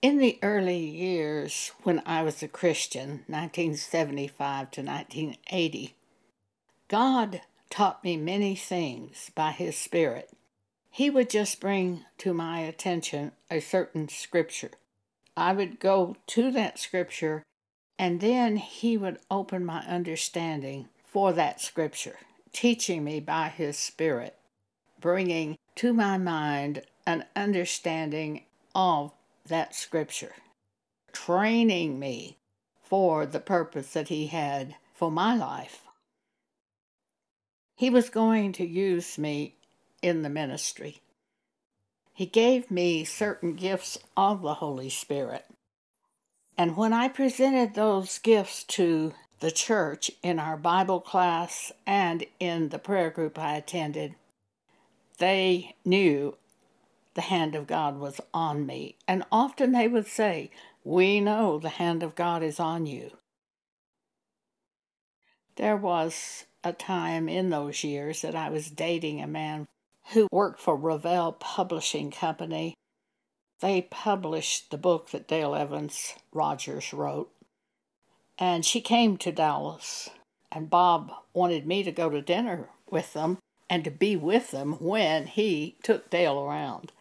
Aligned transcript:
In 0.00 0.18
the 0.18 0.38
early 0.42 0.78
years 0.78 1.72
when 1.82 2.00
I 2.06 2.22
was 2.22 2.40
a 2.40 2.46
Christian, 2.46 3.24
1975 3.26 4.70
to 4.70 4.82
1980, 4.82 5.96
God 6.86 7.40
taught 7.68 8.04
me 8.04 8.16
many 8.16 8.54
things 8.54 9.32
by 9.34 9.50
His 9.50 9.76
Spirit. 9.76 10.30
He 10.88 11.10
would 11.10 11.28
just 11.28 11.60
bring 11.60 12.04
to 12.18 12.32
my 12.32 12.60
attention 12.60 13.32
a 13.50 13.58
certain 13.58 14.08
scripture. 14.08 14.70
I 15.36 15.52
would 15.52 15.80
go 15.80 16.14
to 16.28 16.52
that 16.52 16.78
scripture, 16.78 17.42
and 17.98 18.20
then 18.20 18.56
He 18.58 18.96
would 18.96 19.18
open 19.28 19.64
my 19.64 19.80
understanding 19.80 20.90
for 21.04 21.32
that 21.32 21.60
scripture, 21.60 22.18
teaching 22.52 23.02
me 23.02 23.18
by 23.18 23.48
His 23.48 23.76
Spirit, 23.76 24.36
bringing 25.00 25.58
to 25.74 25.92
my 25.92 26.18
mind 26.18 26.82
an 27.04 27.24
understanding 27.34 28.44
of 28.76 29.10
that 29.48 29.74
scripture, 29.74 30.34
training 31.12 31.98
me 31.98 32.38
for 32.82 33.26
the 33.26 33.40
purpose 33.40 33.92
that 33.92 34.08
He 34.08 34.28
had 34.28 34.76
for 34.94 35.10
my 35.10 35.36
life. 35.36 35.82
He 37.76 37.90
was 37.90 38.10
going 38.10 38.52
to 38.54 38.66
use 38.66 39.18
me 39.18 39.54
in 40.02 40.22
the 40.22 40.28
ministry. 40.28 41.00
He 42.12 42.26
gave 42.26 42.70
me 42.70 43.04
certain 43.04 43.54
gifts 43.54 43.98
of 44.16 44.42
the 44.42 44.54
Holy 44.54 44.90
Spirit. 44.90 45.44
And 46.56 46.76
when 46.76 46.92
I 46.92 47.06
presented 47.06 47.74
those 47.74 48.18
gifts 48.18 48.64
to 48.64 49.14
the 49.38 49.52
church 49.52 50.10
in 50.22 50.40
our 50.40 50.56
Bible 50.56 51.00
class 51.00 51.70
and 51.86 52.24
in 52.40 52.70
the 52.70 52.80
prayer 52.80 53.10
group 53.10 53.38
I 53.38 53.54
attended, 53.54 54.16
they 55.18 55.76
knew 55.84 56.36
the 57.14 57.22
hand 57.22 57.54
of 57.54 57.66
God 57.66 57.98
was 57.98 58.20
on 58.32 58.66
me. 58.66 58.96
And 59.06 59.24
often 59.32 59.72
they 59.72 59.88
would 59.88 60.06
say, 60.06 60.50
We 60.84 61.20
know 61.20 61.58
the 61.58 61.68
hand 61.68 62.02
of 62.02 62.14
God 62.14 62.42
is 62.42 62.60
on 62.60 62.86
you. 62.86 63.16
There 65.56 65.76
was 65.76 66.44
a 66.62 66.72
time 66.72 67.28
in 67.28 67.50
those 67.50 67.82
years 67.82 68.22
that 68.22 68.36
I 68.36 68.50
was 68.50 68.70
dating 68.70 69.20
a 69.20 69.26
man 69.26 69.66
who 70.12 70.28
worked 70.30 70.60
for 70.60 70.76
Revell 70.76 71.32
Publishing 71.32 72.10
Company. 72.10 72.74
They 73.60 73.82
published 73.82 74.70
the 74.70 74.78
book 74.78 75.10
that 75.10 75.26
Dale 75.26 75.54
Evans 75.54 76.14
Rogers 76.32 76.92
wrote. 76.92 77.30
And 78.38 78.64
she 78.64 78.80
came 78.80 79.16
to 79.18 79.32
Dallas, 79.32 80.10
and 80.52 80.70
Bob 80.70 81.10
wanted 81.34 81.66
me 81.66 81.82
to 81.82 81.90
go 81.90 82.08
to 82.08 82.22
dinner 82.22 82.68
with 82.88 83.12
them 83.12 83.38
and 83.68 83.82
to 83.84 83.90
be 83.90 84.16
with 84.16 84.52
them 84.52 84.74
when 84.74 85.26
he 85.26 85.76
took 85.82 86.08
Dale 86.08 86.38
around. 86.38 86.92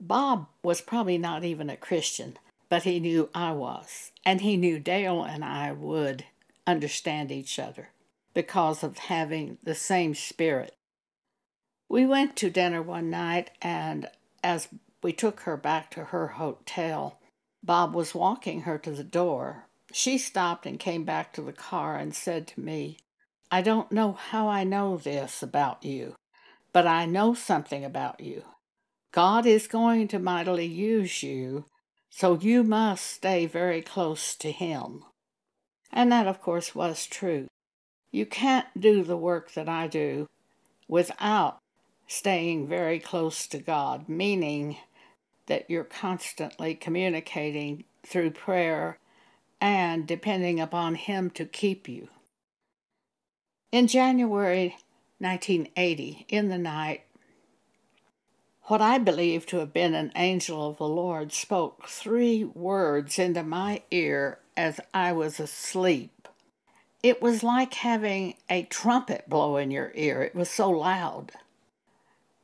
Bob 0.00 0.46
was 0.62 0.80
probably 0.80 1.18
not 1.18 1.44
even 1.44 1.70
a 1.70 1.76
Christian, 1.76 2.38
but 2.68 2.82
he 2.82 3.00
knew 3.00 3.30
I 3.34 3.52
was, 3.52 4.12
and 4.24 4.40
he 4.40 4.56
knew 4.56 4.78
Dale 4.78 5.22
and 5.22 5.44
I 5.44 5.72
would 5.72 6.24
understand 6.66 7.32
each 7.32 7.58
other 7.58 7.90
because 8.34 8.82
of 8.82 8.98
having 8.98 9.58
the 9.62 9.74
same 9.74 10.14
spirit. 10.14 10.74
We 11.88 12.04
went 12.04 12.36
to 12.36 12.50
dinner 12.50 12.82
one 12.82 13.08
night, 13.08 13.50
and 13.62 14.10
as 14.42 14.68
we 15.02 15.12
took 15.12 15.40
her 15.40 15.56
back 15.56 15.90
to 15.92 16.06
her 16.06 16.28
hotel, 16.28 17.18
Bob 17.62 17.94
was 17.94 18.14
walking 18.14 18.62
her 18.62 18.78
to 18.78 18.90
the 18.90 19.04
door. 19.04 19.66
She 19.92 20.18
stopped 20.18 20.66
and 20.66 20.78
came 20.78 21.04
back 21.04 21.32
to 21.32 21.42
the 21.42 21.52
car 21.52 21.96
and 21.96 22.14
said 22.14 22.46
to 22.48 22.60
me, 22.60 22.98
I 23.50 23.62
don't 23.62 23.92
know 23.92 24.12
how 24.12 24.48
I 24.48 24.64
know 24.64 24.96
this 24.96 25.42
about 25.42 25.84
you, 25.84 26.16
but 26.72 26.86
I 26.86 27.06
know 27.06 27.32
something 27.32 27.84
about 27.84 28.20
you. 28.20 28.42
God 29.16 29.46
is 29.46 29.66
going 29.66 30.08
to 30.08 30.18
mightily 30.18 30.66
use 30.66 31.22
you, 31.22 31.64
so 32.10 32.38
you 32.38 32.62
must 32.62 33.06
stay 33.06 33.46
very 33.46 33.80
close 33.80 34.34
to 34.34 34.52
Him. 34.52 35.04
And 35.90 36.12
that, 36.12 36.26
of 36.26 36.42
course, 36.42 36.74
was 36.74 37.06
true. 37.06 37.46
You 38.10 38.26
can't 38.26 38.66
do 38.78 39.02
the 39.02 39.16
work 39.16 39.54
that 39.54 39.70
I 39.70 39.86
do 39.86 40.26
without 40.86 41.56
staying 42.06 42.68
very 42.68 42.98
close 42.98 43.46
to 43.46 43.58
God, 43.58 44.06
meaning 44.06 44.76
that 45.46 45.70
you're 45.70 45.82
constantly 45.82 46.74
communicating 46.74 47.84
through 48.04 48.32
prayer 48.32 48.98
and 49.62 50.06
depending 50.06 50.60
upon 50.60 50.94
Him 50.94 51.30
to 51.30 51.46
keep 51.46 51.88
you. 51.88 52.08
In 53.72 53.86
January 53.86 54.76
1980, 55.20 56.26
in 56.28 56.50
the 56.50 56.58
night, 56.58 57.05
what 58.66 58.82
I 58.82 58.98
believe 58.98 59.46
to 59.46 59.58
have 59.58 59.72
been 59.72 59.94
an 59.94 60.10
angel 60.16 60.68
of 60.68 60.78
the 60.78 60.88
Lord 60.88 61.32
spoke 61.32 61.86
three 61.86 62.42
words 62.42 63.16
into 63.16 63.44
my 63.44 63.82
ear 63.92 64.40
as 64.56 64.80
I 64.92 65.12
was 65.12 65.38
asleep. 65.38 66.28
It 67.00 67.22
was 67.22 67.44
like 67.44 67.74
having 67.74 68.34
a 68.50 68.64
trumpet 68.64 69.28
blow 69.28 69.56
in 69.56 69.70
your 69.70 69.92
ear, 69.94 70.22
it 70.22 70.34
was 70.34 70.50
so 70.50 70.68
loud. 70.68 71.30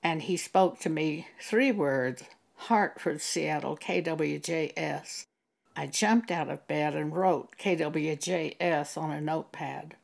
And 0.01 0.23
he 0.23 0.37
spoke 0.37 0.79
to 0.81 0.89
me 0.89 1.27
three 1.41 1.73
words 1.73 2.23
Hartford, 2.55 3.21
Seattle, 3.21 3.77
KWJS. 3.77 5.27
I 5.75 5.87
jumped 5.89 6.31
out 6.31 6.49
of 6.49 6.69
bed 6.69 6.95
and 6.95 7.17
wrote 7.17 7.57
KWJS 7.59 8.97
on 8.97 9.11
a 9.11 9.21
notepad. 9.21 9.97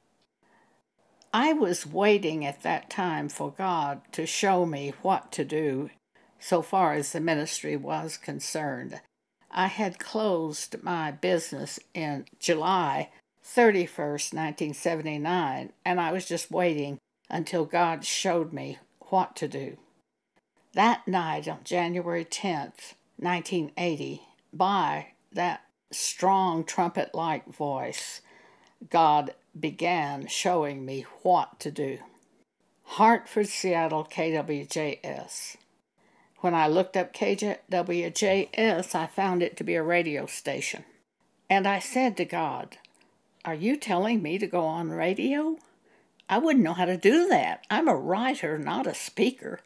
I 1.33 1.53
was 1.53 1.87
waiting 1.87 2.45
at 2.45 2.63
that 2.65 2.91
time 2.91 3.29
for 3.29 3.53
God 3.57 4.01
to 4.13 4.27
show 4.27 4.67
me 4.67 4.95
what 5.03 5.31
to 5.33 5.45
do 5.45 5.91
so 6.39 6.63
far 6.63 6.95
as 6.95 7.13
the 7.13 7.21
ministry 7.21 7.77
was 7.77 8.17
concerned. 8.17 9.01
I 9.51 9.67
had 9.67 9.99
closed 9.99 10.83
my 10.83 11.11
business 11.11 11.81
in 11.95 12.27
July 12.39 13.11
31st, 13.45 14.35
1979, 14.35 15.73
and 15.85 16.01
I 16.01 16.13
was 16.13 16.27
just 16.27 16.51
waiting 16.51 16.99
until 17.31 17.65
God 17.65 18.05
showed 18.05 18.53
me 18.53 18.79
what 19.01 19.35
to 19.37 19.49
do. 19.49 19.79
That 20.75 21.09
night 21.09 21.49
on 21.49 21.61
January 21.65 22.25
10th, 22.25 22.95
1980, 23.17 24.23
by 24.53 25.09
that 25.33 25.63
strong 25.91 26.65
trumpet 26.65 27.15
like 27.15 27.47
voice, 27.53 28.21
God 28.91 29.35
began 29.59 30.27
showing 30.27 30.85
me 30.85 31.07
what 31.23 31.59
to 31.61 31.71
do. 31.71 31.99
Hartford, 32.85 33.49
Seattle, 33.49 34.05
KWJS. 34.05 35.57
When 36.41 36.55
I 36.55 36.69
looked 36.69 36.97
up 36.97 37.13
KWJS, 37.13 38.95
I 38.95 39.07
found 39.07 39.43
it 39.43 39.57
to 39.57 39.65
be 39.65 39.75
a 39.75 39.83
radio 39.83 40.27
station. 40.27 40.85
And 41.51 41.67
I 41.67 41.81
said 41.81 42.17
to 42.17 42.25
God, 42.25 42.79
are 43.45 43.55
you 43.55 43.77
telling 43.77 44.23
me 44.23 44.39
to 44.39 44.47
go 44.47 44.65
on 44.65 44.91
radio? 44.91 45.57
I 46.29 46.39
wouldn't 46.39 46.65
know 46.65 46.75
how 46.75 46.85
to 46.85 46.97
do 46.97 47.29
that. 47.29 47.65
I'm 47.71 47.89
a 47.89 47.97
writer, 47.97 48.59
not 48.59 48.87
a 48.87 48.95
speaker. 48.95 49.61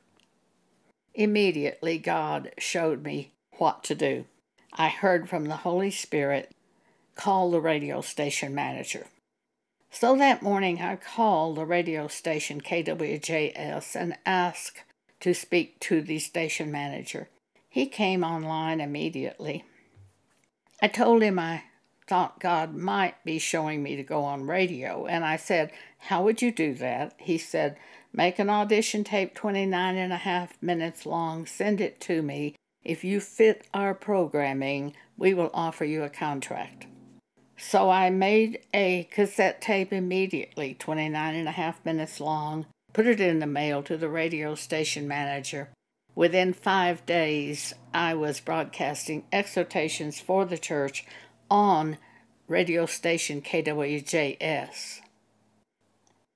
Immediately, 1.15 1.99
God 1.99 2.53
showed 2.57 3.03
me 3.03 3.33
what 3.59 3.85
to 3.85 3.95
do. 3.95 4.25
I 4.73 4.89
heard 4.89 5.29
from 5.29 5.47
the 5.47 5.57
Holy 5.57 5.91
Spirit 5.91 6.53
call 7.17 7.51
the 7.51 7.61
radio 7.61 8.01
station 8.01 8.55
manager. 8.55 9.07
So 9.91 10.17
that 10.17 10.43
morning, 10.43 10.81
I 10.81 10.97
called 10.97 11.57
the 11.57 11.67
radio 11.67 12.09
station 12.09 12.63
KWJS 12.63 13.95
and 13.95 14.17
asked 14.25 14.85
to 15.23 15.33
speak 15.33 15.81
to 15.81 16.03
the 16.03 16.19
station 16.19 16.71
manager. 16.71 17.29
He 17.69 17.87
came 17.87 18.23
online 18.23 18.81
immediately. 18.81 19.65
I 20.83 20.89
told 20.89 21.23
him 21.23 21.39
I 21.39 21.63
thought 22.09 22.41
God 22.41 22.75
might 22.75 23.25
be 23.25 23.39
showing 23.39 23.83
me 23.83 23.95
to 23.97 24.03
go 24.03 24.25
on 24.25 24.47
radio. 24.47 25.07
And 25.07 25.25
I 25.25 25.37
said, 25.37 25.71
How 25.99 26.25
would 26.25 26.43
you 26.43 26.51
do 26.51 26.75
that? 26.75 27.15
He 27.19 27.39
said, 27.39 27.77
Make 28.13 28.39
an 28.39 28.51
audition 28.51 29.05
tape 29.05 29.35
29 29.35 29.97
and 29.97 30.13
a 30.13 30.17
half 30.17 30.61
minutes 30.61 31.07
long, 31.07 31.47
send 31.47 31.81
it 31.81 32.01
to 32.03 32.21
me. 32.21 32.57
If 32.85 33.05
you 33.05 33.21
fit 33.21 33.67
our 33.73 33.95
programming, 33.95 34.95
we 35.17 35.35
will 35.35 35.51
offer 35.55 35.85
you 35.85 36.03
a 36.03 36.11
contract. 36.11 36.87
So 37.57 37.91
I 37.91 38.11
made 38.11 38.59
a 38.75 39.05
cassette 39.05 39.63
tape 39.63 39.93
immediately, 39.93 40.75
29 40.75 41.35
and 41.37 41.49
a 41.49 41.53
half 41.53 41.83
minutes 41.85 42.19
long, 42.19 42.67
put 42.93 43.07
it 43.07 43.21
in 43.21 43.39
the 43.39 43.47
mail 43.47 43.83
to 43.83 43.97
the 43.97 44.09
radio 44.09 44.55
station 44.55 45.09
manager. 45.09 45.71
Within 46.15 46.53
five 46.53 47.07
days, 47.07 47.73
I 47.95 48.15
was 48.15 48.41
broadcasting 48.41 49.25
exhortations 49.33 50.21
for 50.21 50.45
the 50.45 50.59
church 50.59 51.07
on 51.51 51.99
radio 52.49 52.87
station 52.87 53.41
KWJS. 53.41 55.01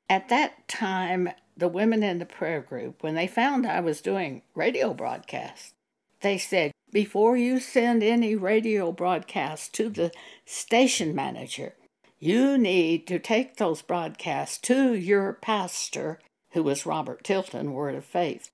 At 0.09 0.29
that 0.29 0.67
time, 0.69 1.31
the 1.57 1.69
women 1.69 2.03
in 2.03 2.19
the 2.19 2.27
prayer 2.27 2.61
group, 2.61 3.03
when 3.03 3.15
they 3.15 3.27
found 3.27 3.67
I 3.67 3.81
was 3.81 4.01
doing 4.01 4.43
radio 4.55 4.95
broadcasts, 4.95 5.73
they 6.21 6.39
said, 6.39 6.73
Before 6.93 7.37
you 7.37 7.61
send 7.61 8.03
any 8.03 8.35
radio 8.35 8.93
broadcasts 8.93 9.69
to 9.71 9.89
the 9.89 10.13
station 10.45 11.15
manager, 11.15 11.75
you 12.19 12.57
need 12.57 13.07
to 13.09 13.19
take 13.19 13.57
those 13.57 13.83
broadcasts 13.83 14.59
to 14.59 14.95
your 14.95 15.35
pastor, 15.35 16.19
who 16.53 16.63
was 16.63 16.87
Robert 16.87 17.25
Tilton, 17.25 17.73
Word 17.73 17.95
of 17.95 18.05
Faith. 18.05 18.51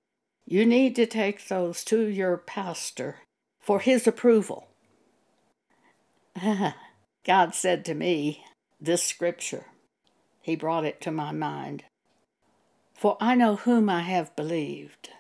You 0.47 0.67
need 0.67 0.97
to 0.97 1.07
take 1.07 1.49
those 1.49 1.85
to 1.85 2.01
your 2.07 2.37
pastor 2.37 3.21
for 3.61 3.81
his 3.81 4.07
approval 4.07 4.67
God 7.25 7.55
said 7.55 7.85
to 7.85 7.95
me 7.95 8.45
this 8.81 9.03
scripture. 9.03 9.67
He 10.41 10.57
brought 10.57 10.85
it 10.85 11.01
to 11.03 11.11
my 11.11 11.33
mind. 11.33 11.85
For 12.95 13.17
I 13.21 13.35
know 13.35 13.57
whom 13.57 13.89
I 13.89 14.01
have 14.01 14.35
believed. 14.37 15.11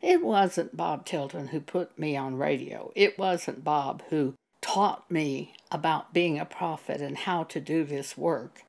It 0.00 0.22
wasn't 0.22 0.76
Bob 0.76 1.04
Tilton 1.04 1.48
who 1.48 1.60
put 1.60 1.98
me 1.98 2.16
on 2.16 2.36
radio. 2.36 2.92
It 2.94 3.18
wasn't 3.18 3.64
Bob 3.64 4.02
who 4.10 4.34
taught 4.60 5.10
me 5.10 5.54
about 5.70 6.12
being 6.12 6.38
a 6.38 6.44
prophet 6.44 7.00
and 7.00 7.16
how 7.16 7.44
to 7.44 7.60
do 7.60 7.84
this 7.84 8.16
work. 8.16 8.62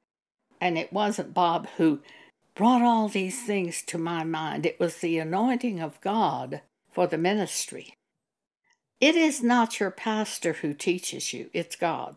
And 0.59 0.77
it 0.77 0.91
wasn't 0.91 1.33
Bob 1.33 1.67
who 1.77 1.99
brought 2.57 2.81
all 2.81 3.07
these 3.07 3.43
things 3.43 3.83
to 3.83 3.99
my 3.99 4.23
mind. 4.23 4.65
It 4.65 4.79
was 4.79 4.97
the 4.97 5.19
anointing 5.19 5.79
of 5.79 6.01
God 6.01 6.61
for 6.91 7.05
the 7.05 7.17
ministry. 7.17 7.93
It 8.99 9.15
is 9.15 9.43
not 9.43 9.79
your 9.79 9.91
pastor 9.91 10.53
who 10.53 10.73
teaches 10.73 11.33
you, 11.33 11.51
it's 11.53 11.75
God. 11.75 12.15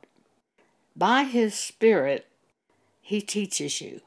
By 0.96 1.24
His 1.24 1.54
Spirit, 1.54 2.26
He 3.02 3.20
teaches 3.20 3.82
you. 3.82 4.00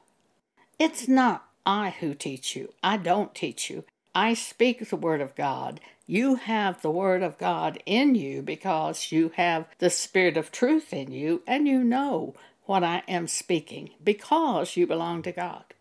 It's 0.76 1.06
not 1.06 1.46
I 1.64 1.90
who 2.00 2.14
teach 2.14 2.56
you. 2.56 2.74
I 2.82 2.96
don't 2.96 3.32
teach 3.32 3.70
you. 3.70 3.84
I 4.12 4.34
speak 4.34 4.88
the 4.88 4.96
Word 4.96 5.20
of 5.20 5.36
God. 5.36 5.78
You 6.08 6.34
have 6.34 6.82
the 6.82 6.90
Word 6.90 7.22
of 7.22 7.38
God 7.38 7.80
in 7.86 8.16
you 8.16 8.42
because 8.42 9.12
you 9.12 9.30
have 9.36 9.66
the 9.78 9.88
Spirit 9.88 10.36
of 10.36 10.50
truth 10.50 10.92
in 10.92 11.12
you 11.12 11.42
and 11.46 11.68
you 11.68 11.84
know 11.84 12.34
what 12.64 12.82
I 12.82 13.04
am 13.06 13.28
speaking 13.28 13.90
because 14.02 14.76
you 14.76 14.84
belong 14.84 15.22
to 15.22 15.32
God. 15.32 15.73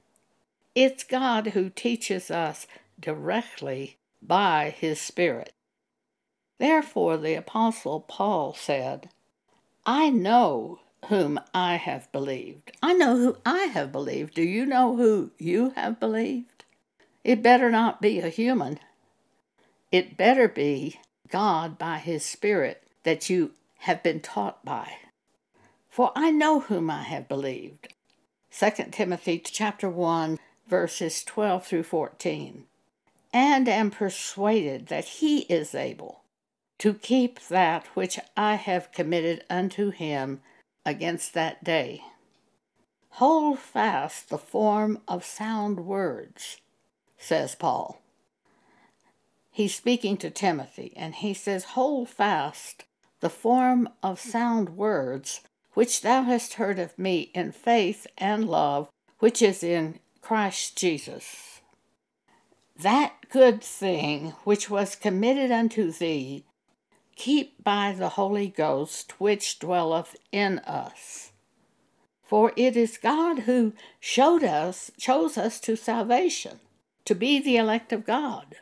It's 0.75 1.03
God 1.03 1.47
who 1.47 1.69
teaches 1.69 2.31
us 2.31 2.65
directly 2.99 3.97
by 4.21 4.73
His 4.75 4.99
Spirit. 4.99 5.53
Therefore, 6.57 7.17
the 7.17 7.35
Apostle 7.35 7.99
Paul 8.01 8.53
said, 8.53 9.09
I 9.85 10.09
know 10.09 10.79
whom 11.09 11.39
I 11.53 11.75
have 11.75 12.11
believed. 12.11 12.71
I 12.81 12.93
know 12.93 13.17
who 13.17 13.37
I 13.45 13.63
have 13.65 13.91
believed. 13.91 14.33
Do 14.33 14.41
you 14.41 14.65
know 14.65 14.95
who 14.95 15.31
you 15.37 15.73
have 15.75 15.99
believed? 15.99 16.65
It 17.23 17.43
better 17.43 17.69
not 17.69 18.01
be 18.01 18.19
a 18.19 18.29
human. 18.29 18.79
It 19.91 20.17
better 20.17 20.47
be 20.47 20.99
God 21.29 21.77
by 21.77 21.97
His 21.99 22.25
Spirit 22.25 22.83
that 23.03 23.29
you 23.29 23.51
have 23.79 24.01
been 24.01 24.21
taught 24.21 24.63
by. 24.65 24.93
For 25.89 26.11
I 26.15 26.31
know 26.31 26.61
whom 26.61 26.89
I 26.89 27.03
have 27.03 27.27
believed. 27.27 27.93
2 28.57 28.85
Timothy 28.91 29.39
chapter 29.39 29.89
1 29.89 30.39
verses 30.67 31.23
12 31.23 31.65
through 31.65 31.83
14, 31.83 32.65
and 33.33 33.67
am 33.67 33.91
persuaded 33.91 34.87
that 34.87 35.05
he 35.05 35.39
is 35.41 35.75
able 35.75 36.21
to 36.79 36.93
keep 36.93 37.39
that 37.47 37.87
which 37.95 38.19
I 38.35 38.55
have 38.55 38.91
committed 38.91 39.43
unto 39.49 39.91
him 39.91 40.41
against 40.85 41.33
that 41.33 41.63
day. 41.63 42.01
Hold 43.11 43.59
fast 43.59 44.29
the 44.29 44.37
form 44.37 44.99
of 45.07 45.23
sound 45.23 45.85
words, 45.85 46.57
says 47.17 47.55
Paul. 47.55 48.01
He's 49.51 49.75
speaking 49.75 50.17
to 50.17 50.31
Timothy, 50.31 50.93
and 50.95 51.13
he 51.13 51.33
says, 51.33 51.63
Hold 51.63 52.09
fast 52.09 52.85
the 53.19 53.29
form 53.29 53.87
of 54.01 54.19
sound 54.19 54.69
words 54.69 55.41
which 55.73 56.01
thou 56.01 56.23
hast 56.23 56.55
heard 56.55 56.79
of 56.79 56.97
me 56.97 57.31
in 57.33 57.51
faith 57.51 58.07
and 58.17 58.47
love 58.49 58.89
which 59.19 59.41
is 59.41 59.63
in 59.63 59.99
Christ 60.23 60.77
Jesus. 60.77 61.59
That 62.81 63.13
good 63.29 63.61
thing 63.61 64.29
which 64.45 64.69
was 64.69 64.95
committed 64.95 65.51
unto 65.51 65.91
thee, 65.91 66.45
keep 67.17 67.61
by 67.61 67.91
the 67.91 68.09
Holy 68.09 68.47
Ghost 68.47 69.19
which 69.19 69.59
dwelleth 69.59 70.15
in 70.31 70.59
us. 70.59 71.33
For 72.23 72.53
it 72.55 72.77
is 72.77 72.97
God 72.97 73.39
who 73.39 73.73
showed 73.99 74.45
us, 74.45 74.91
chose 74.97 75.37
us 75.37 75.59
to 75.59 75.75
salvation, 75.75 76.61
to 77.03 77.13
be 77.13 77.41
the 77.41 77.57
elect 77.57 77.91
of 77.91 78.05
God. 78.05 78.55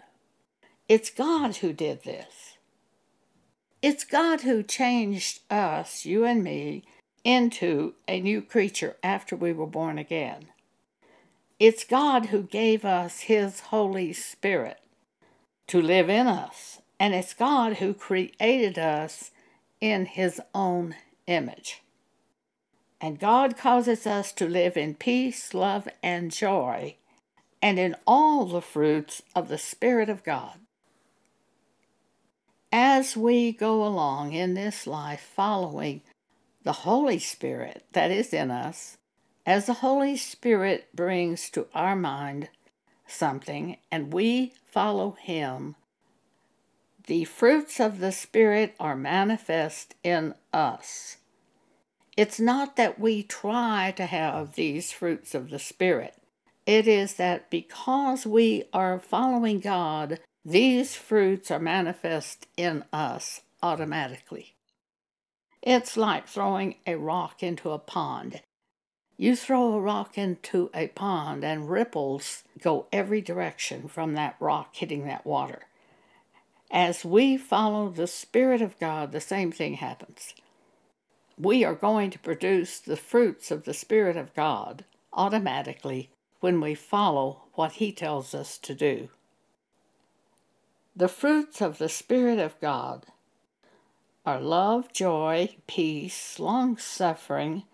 It's 0.90 1.12
God 1.12 1.58
who 1.58 1.74
did 1.74 2.04
this. 2.04 2.58
It's 3.84 4.04
God 4.04 4.42
who 4.42 4.64
changed 4.64 5.42
us, 5.52 6.06
you 6.06 6.26
and 6.26 6.44
me, 6.44 6.86
into 7.24 7.94
a 8.08 8.20
new 8.20 8.42
creature 8.42 8.98
after 9.04 9.36
we 9.36 9.54
were 9.54 9.68
born 9.68 10.00
again. 10.00 10.48
It's 11.62 11.84
God 11.84 12.26
who 12.26 12.42
gave 12.42 12.84
us 12.84 13.20
His 13.20 13.60
Holy 13.60 14.14
Spirit 14.14 14.80
to 15.68 15.80
live 15.80 16.10
in 16.10 16.26
us, 16.26 16.82
and 17.00 17.14
it's 17.14 17.36
God 17.36 17.76
who 17.76 17.94
created 17.94 18.80
us 18.80 19.30
in 19.80 20.08
His 20.08 20.42
own 20.56 20.96
image. 21.28 21.84
And 23.00 23.20
God 23.20 23.58
causes 23.58 24.08
us 24.08 24.32
to 24.34 24.50
live 24.50 24.76
in 24.76 24.96
peace, 24.96 25.54
love, 25.54 25.88
and 26.02 26.32
joy, 26.32 26.96
and 27.62 27.78
in 27.78 27.96
all 28.08 28.46
the 28.46 28.60
fruits 28.60 29.22
of 29.36 29.48
the 29.48 29.60
Spirit 29.60 30.10
of 30.10 30.24
God. 30.24 30.58
As 32.72 33.16
we 33.16 33.52
go 33.52 33.86
along 33.86 34.34
in 34.34 34.56
this 34.56 34.88
life 34.88 35.30
following 35.36 36.02
the 36.64 36.74
Holy 36.74 37.20
Spirit 37.20 37.86
that 37.92 38.10
is 38.10 38.34
in 38.34 38.50
us, 38.50 38.98
as 39.52 39.66
the 39.66 39.74
Holy 39.74 40.16
Spirit 40.16 40.88
brings 40.96 41.50
to 41.50 41.68
our 41.76 41.94
mind 41.94 42.48
something 43.06 43.76
and 43.92 44.14
we 44.14 44.54
follow 44.66 45.18
Him, 45.20 45.76
the 47.06 47.26
fruits 47.26 47.78
of 47.78 48.00
the 48.00 48.14
Spirit 48.14 48.74
are 48.80 48.96
manifest 48.96 49.94
in 50.06 50.36
us. 50.54 51.18
It's 52.16 52.40
not 52.40 52.78
that 52.78 52.98
we 52.98 53.24
try 53.24 53.94
to 53.98 54.06
have 54.06 54.56
these 54.56 54.94
fruits 54.94 55.36
of 55.36 55.50
the 55.50 55.60
Spirit. 55.60 56.16
It 56.66 56.88
is 56.88 57.16
that 57.16 57.50
because 57.50 58.26
we 58.26 58.64
are 58.72 59.00
following 59.00 59.60
God, 59.60 60.22
these 60.46 60.96
fruits 60.96 61.52
are 61.52 61.60
manifest 61.60 62.48
in 62.56 62.86
us 62.94 63.42
automatically. 63.62 64.56
It's 65.62 65.98
like 65.98 66.30
throwing 66.30 66.76
a 66.88 66.96
rock 66.96 67.44
into 67.44 67.72
a 67.72 67.80
pond. 67.80 68.40
You 69.22 69.36
throw 69.36 69.74
a 69.74 69.80
rock 69.80 70.18
into 70.18 70.72
a 70.74 70.88
pond, 70.88 71.46
and 71.46 71.70
ripples 71.70 72.44
go 72.60 72.88
every 72.92 73.22
direction 73.22 73.88
from 73.88 74.16
that 74.16 74.36
rock 74.40 74.76
hitting 74.76 75.06
that 75.06 75.28
water. 75.28 75.68
As 76.72 77.06
we 77.06 77.38
follow 77.38 77.90
the 77.90 78.08
Spirit 78.08 78.64
of 78.64 78.80
God, 78.80 79.12
the 79.12 79.22
same 79.22 79.52
thing 79.52 79.76
happens. 79.76 80.34
We 81.38 81.64
are 81.64 81.76
going 81.76 82.10
to 82.10 82.18
produce 82.18 82.80
the 82.80 82.98
fruits 82.98 83.52
of 83.52 83.66
the 83.66 83.76
Spirit 83.76 84.18
of 84.18 84.34
God 84.34 84.86
automatically 85.14 86.10
when 86.40 86.60
we 86.60 86.74
follow 86.74 87.44
what 87.54 87.74
He 87.74 87.92
tells 87.92 88.34
us 88.34 88.58
to 88.58 88.74
do. 88.74 89.10
The 90.96 91.08
fruits 91.08 91.62
of 91.62 91.78
the 91.78 91.90
Spirit 91.90 92.40
of 92.40 92.60
God 92.60 93.06
are 94.26 94.42
love, 94.42 94.92
joy, 94.92 95.58
peace, 95.68 96.40
long 96.40 96.76
suffering, 96.76 97.66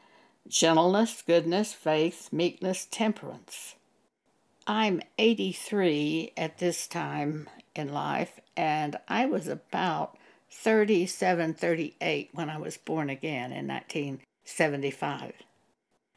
gentleness, 0.47 1.23
goodness, 1.25 1.73
faith, 1.73 2.29
meekness, 2.31 2.87
temperance. 2.89 3.75
I'm 4.65 5.01
83 5.17 6.33
at 6.35 6.57
this 6.57 6.87
time 6.87 7.49
in 7.75 7.93
life, 7.93 8.39
and 8.55 8.97
I 9.07 9.25
was 9.25 9.47
about 9.47 10.17
37, 10.51 11.53
38 11.53 12.29
when 12.33 12.49
I 12.49 12.57
was 12.57 12.77
born 12.77 13.09
again 13.09 13.51
in 13.51 13.67
1975. 13.67 15.33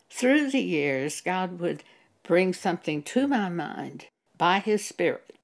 Through 0.08 0.50
the 0.50 0.60
years, 0.60 1.20
God 1.20 1.60
would 1.60 1.84
bring 2.22 2.52
something 2.52 3.02
to 3.04 3.28
my 3.28 3.48
mind 3.48 4.06
by 4.36 4.58
His 4.58 4.84
Spirit. 4.84 5.34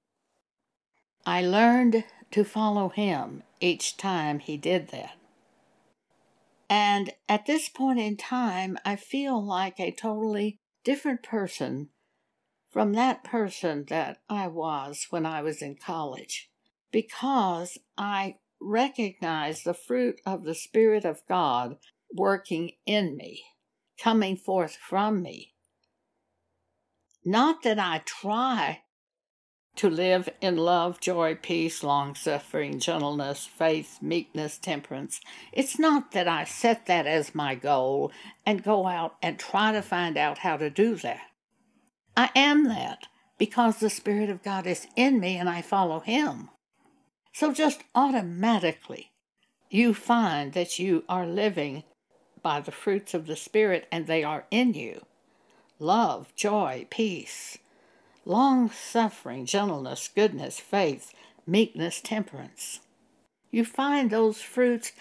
I 1.25 1.43
learned 1.43 2.05
to 2.33 2.45
follow 2.45 2.89
Him 2.89 3.43
each 3.61 3.97
time 3.97 4.39
He 4.39 4.57
did 4.57 4.89
that. 4.89 5.16
And 6.69 7.13
at 7.29 7.47
this 7.47 7.69
point 7.69 7.99
in 8.01 8.17
time, 8.17 8.77
I 8.85 8.97
feel 8.97 9.45
like 9.45 9.79
a 9.79 9.93
totally 9.93 10.59
different 10.85 11.23
person 11.23 11.91
from 12.71 12.93
that 12.93 13.25
person 13.25 13.85
that 13.89 14.19
I 14.29 14.49
was 14.49 15.07
when 15.11 15.25
I 15.25 15.43
was 15.43 15.63
in 15.63 15.77
college 15.77 16.51
because 16.91 17.79
I 17.97 18.37
recognize 18.61 19.63
the 19.63 19.75
fruit 19.75 20.21
of 20.27 20.45
the 20.45 20.55
Spirit 20.55 21.05
of 21.05 21.23
God 21.29 21.77
working 22.13 22.73
in 22.85 23.17
me, 23.17 23.45
coming 23.99 24.37
forth 24.37 24.77
from 24.77 25.23
me. 25.23 25.55
Not 27.25 27.63
that 27.63 27.79
I 27.79 28.03
try 28.05 28.83
to 29.77 29.91
live 29.91 30.29
in 30.41 30.57
love, 30.57 31.01
joy, 31.01 31.35
peace, 31.41 31.83
long 31.83 32.15
suffering, 32.15 32.79
gentleness, 32.79 33.47
faith, 33.47 33.99
meekness, 34.01 34.59
temperance. 34.59 35.21
It's 35.53 35.79
not 35.79 36.13
that 36.13 36.27
I 36.27 36.45
set 36.45 36.87
that 36.87 37.07
as 37.07 37.35
my 37.35 37.55
goal 37.55 38.11
and 38.45 38.65
go 38.65 38.87
out 38.87 39.17
and 39.23 39.39
try 39.39 39.73
to 39.73 39.83
find 39.83 40.17
out 40.17 40.39
how 40.39 40.57
to 40.57 40.71
do 40.71 40.97
that. 40.97 41.21
I 42.17 42.31
am 42.35 42.65
that 42.65 43.07
because 43.39 43.79
the 43.79 43.91
Spirit 43.91 44.31
of 44.31 44.43
God 44.43 44.67
is 44.67 44.87
in 44.97 45.21
me 45.21 45.37
and 45.37 45.49
I 45.49 45.61
follow 45.61 46.01
Him. 46.01 46.49
So 47.35 47.53
just 47.53 47.83
automatically, 47.95 49.13
you 49.69 49.93
find 49.93 50.55
that 50.55 50.79
you 50.79 51.05
are 51.09 51.27
living 51.27 51.85
by 52.43 52.61
the 52.61 52.73
fruits 52.73 53.13
of 53.13 53.27
the 53.27 53.37
Spirit 53.37 53.87
and 53.93 54.07
they 54.07 54.25
are 54.25 54.47
in 54.51 54.73
you 54.73 55.05
love, 55.79 56.35
joy, 56.35 56.87
peace, 56.89 57.59
long 58.27 58.69
suffering, 58.69 59.47
gentleness, 59.47 60.11
goodness, 60.15 60.59
faith, 60.59 61.15
meekness, 61.47 62.01
temperance. 62.01 62.81
You 63.51 63.65
find 63.65 64.11
those 64.11 64.43
fruits 64.43 64.93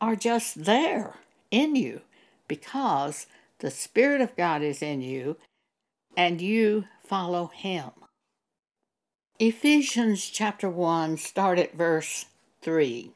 are 0.00 0.14
just 0.14 0.66
there 0.66 1.14
in 1.50 1.74
you 1.74 2.02
because 2.46 3.26
the 3.58 3.70
Spirit 3.70 4.20
of 4.20 4.36
God 4.36 4.62
is 4.62 4.82
in 4.82 5.00
you 5.00 5.36
and 6.16 6.40
you 6.40 6.84
follow 7.02 7.46
Him. 7.46 7.90
Ephesians 9.38 10.28
chapter 10.28 10.68
1, 10.68 11.16
start 11.16 11.58
at 11.58 11.74
verse 11.74 12.26
3. 12.62 13.10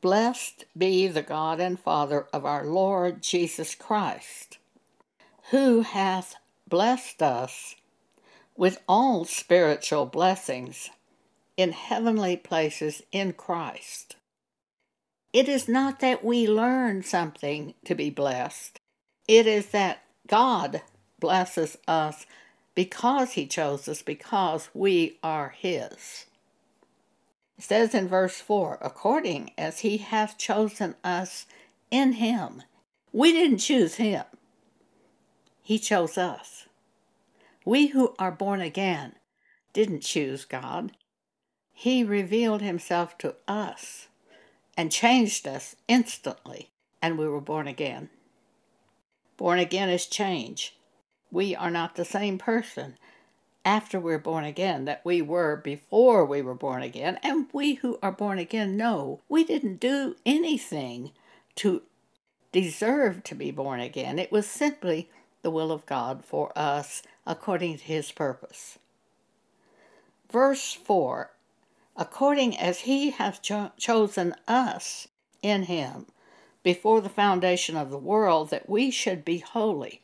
Blessed 0.00 0.64
be 0.76 1.08
the 1.08 1.22
God 1.22 1.60
and 1.60 1.78
Father 1.78 2.26
of 2.32 2.44
our 2.44 2.64
Lord 2.64 3.22
Jesus 3.22 3.74
Christ, 3.74 4.58
who 5.50 5.82
hath 5.82 6.34
blessed 6.68 7.22
us 7.22 7.76
with 8.58 8.82
all 8.88 9.24
spiritual 9.24 10.04
blessings 10.04 10.90
in 11.56 11.70
heavenly 11.70 12.36
places 12.36 13.00
in 13.12 13.32
Christ. 13.32 14.16
It 15.32 15.48
is 15.48 15.68
not 15.68 16.00
that 16.00 16.24
we 16.24 16.48
learn 16.48 17.04
something 17.04 17.74
to 17.84 17.94
be 17.94 18.10
blessed, 18.10 18.78
it 19.28 19.46
is 19.46 19.66
that 19.68 20.02
God 20.26 20.82
blesses 21.20 21.78
us 21.86 22.26
because 22.74 23.32
He 23.32 23.46
chose 23.46 23.88
us, 23.88 24.02
because 24.02 24.68
we 24.74 25.18
are 25.22 25.50
His. 25.56 26.26
It 27.56 27.64
says 27.64 27.94
in 27.94 28.08
verse 28.08 28.40
4 28.40 28.78
according 28.82 29.52
as 29.56 29.80
He 29.80 29.98
hath 29.98 30.36
chosen 30.36 30.96
us 31.04 31.46
in 31.92 32.14
Him. 32.14 32.62
We 33.12 33.30
didn't 33.32 33.58
choose 33.58 33.96
Him, 33.96 34.24
He 35.62 35.78
chose 35.78 36.18
us. 36.18 36.67
We 37.68 37.88
who 37.88 38.14
are 38.18 38.32
born 38.32 38.62
again 38.62 39.16
didn't 39.74 40.00
choose 40.00 40.46
God, 40.46 40.92
He 41.74 42.02
revealed 42.02 42.62
Himself 42.62 43.18
to 43.18 43.34
us 43.46 44.08
and 44.74 44.90
changed 44.90 45.46
us 45.46 45.76
instantly, 45.86 46.70
and 47.02 47.18
we 47.18 47.28
were 47.28 47.42
born 47.42 47.68
again. 47.68 48.08
Born 49.36 49.58
again 49.58 49.90
is 49.90 50.06
change. 50.06 50.78
We 51.30 51.54
are 51.54 51.70
not 51.70 51.96
the 51.96 52.06
same 52.06 52.38
person 52.38 52.96
after 53.66 54.00
we're 54.00 54.18
born 54.18 54.44
again 54.44 54.86
that 54.86 55.04
we 55.04 55.20
were 55.20 55.54
before 55.54 56.24
we 56.24 56.40
were 56.40 56.54
born 56.54 56.82
again. 56.82 57.18
And 57.22 57.48
we 57.52 57.74
who 57.74 57.98
are 58.02 58.12
born 58.12 58.38
again 58.38 58.78
know 58.78 59.20
we 59.28 59.44
didn't 59.44 59.78
do 59.78 60.16
anything 60.24 61.12
to 61.56 61.82
deserve 62.50 63.24
to 63.24 63.34
be 63.34 63.50
born 63.50 63.80
again. 63.80 64.18
It 64.18 64.32
was 64.32 64.46
simply 64.46 65.10
the 65.42 65.50
will 65.50 65.70
of 65.70 65.86
God 65.86 66.24
for 66.24 66.52
us 66.56 67.02
according 67.26 67.78
to 67.78 67.84
his 67.84 68.12
purpose. 68.12 68.78
Verse 70.30 70.74
4 70.74 71.30
According 71.96 72.56
as 72.56 72.80
he 72.80 73.10
hath 73.10 73.42
cho- 73.42 73.72
chosen 73.76 74.34
us 74.46 75.08
in 75.42 75.64
him 75.64 76.06
before 76.62 77.00
the 77.00 77.08
foundation 77.08 77.76
of 77.76 77.90
the 77.90 77.98
world, 77.98 78.50
that 78.50 78.68
we 78.68 78.90
should 78.90 79.24
be 79.24 79.38
holy 79.38 80.02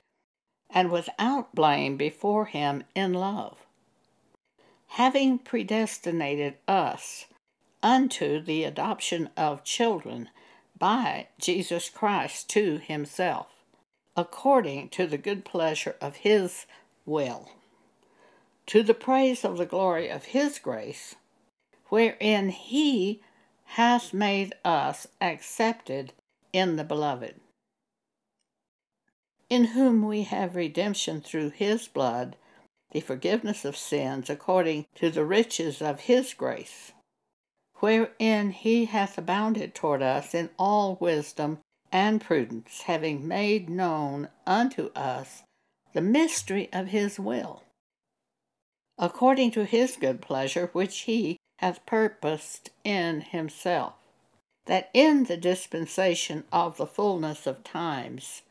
and 0.70 0.90
without 0.90 1.54
blame 1.54 1.96
before 1.96 2.46
him 2.46 2.82
in 2.94 3.14
love, 3.14 3.58
having 4.88 5.38
predestinated 5.38 6.56
us 6.66 7.26
unto 7.82 8.40
the 8.40 8.64
adoption 8.64 9.30
of 9.36 9.62
children 9.62 10.28
by 10.76 11.28
Jesus 11.38 11.88
Christ 11.88 12.50
to 12.50 12.78
himself, 12.78 13.53
according 14.16 14.88
to 14.88 15.06
the 15.06 15.18
good 15.18 15.44
pleasure 15.44 15.96
of 16.00 16.16
his 16.16 16.66
will, 17.04 17.50
to 18.66 18.82
the 18.82 18.94
praise 18.94 19.44
of 19.44 19.58
the 19.58 19.66
glory 19.66 20.08
of 20.08 20.26
his 20.26 20.58
grace, 20.58 21.14
wherein 21.88 22.48
he 22.48 23.20
hath 23.64 24.12
made 24.14 24.52
us 24.64 25.06
accepted 25.20 26.12
in 26.52 26.76
the 26.76 26.84
beloved 26.84 27.40
in 29.50 29.66
whom 29.66 30.06
we 30.06 30.22
have 30.22 30.56
redemption 30.56 31.20
through 31.20 31.50
his 31.50 31.86
blood, 31.88 32.36
the 32.92 33.00
forgiveness 33.00 33.64
of 33.64 33.76
sins 33.76 34.30
according 34.30 34.86
to 34.94 35.10
the 35.10 35.24
riches 35.24 35.82
of 35.82 36.00
his 36.00 36.34
grace, 36.34 36.92
wherein 37.76 38.50
he 38.50 38.86
hath 38.86 39.18
abounded 39.18 39.74
toward 39.74 40.02
us 40.02 40.34
in 40.34 40.50
all 40.58 40.96
wisdom 41.00 41.58
and 41.94 42.20
prudence, 42.20 42.82
having 42.82 43.26
made 43.26 43.70
known 43.70 44.28
unto 44.48 44.90
us 44.96 45.44
the 45.92 46.00
mystery 46.00 46.68
of 46.72 46.88
his 46.88 47.20
will, 47.20 47.62
according 48.98 49.48
to 49.52 49.64
his 49.64 49.96
good 49.96 50.20
pleasure 50.20 50.70
which 50.72 51.02
he 51.02 51.36
hath 51.60 51.86
purposed 51.86 52.70
in 52.82 53.20
himself, 53.20 53.94
that 54.66 54.90
in 54.92 55.24
the 55.24 55.36
dispensation 55.36 56.42
of 56.52 56.76
the 56.78 56.86
fullness 56.86 57.46
of 57.46 57.62
times 57.62 58.42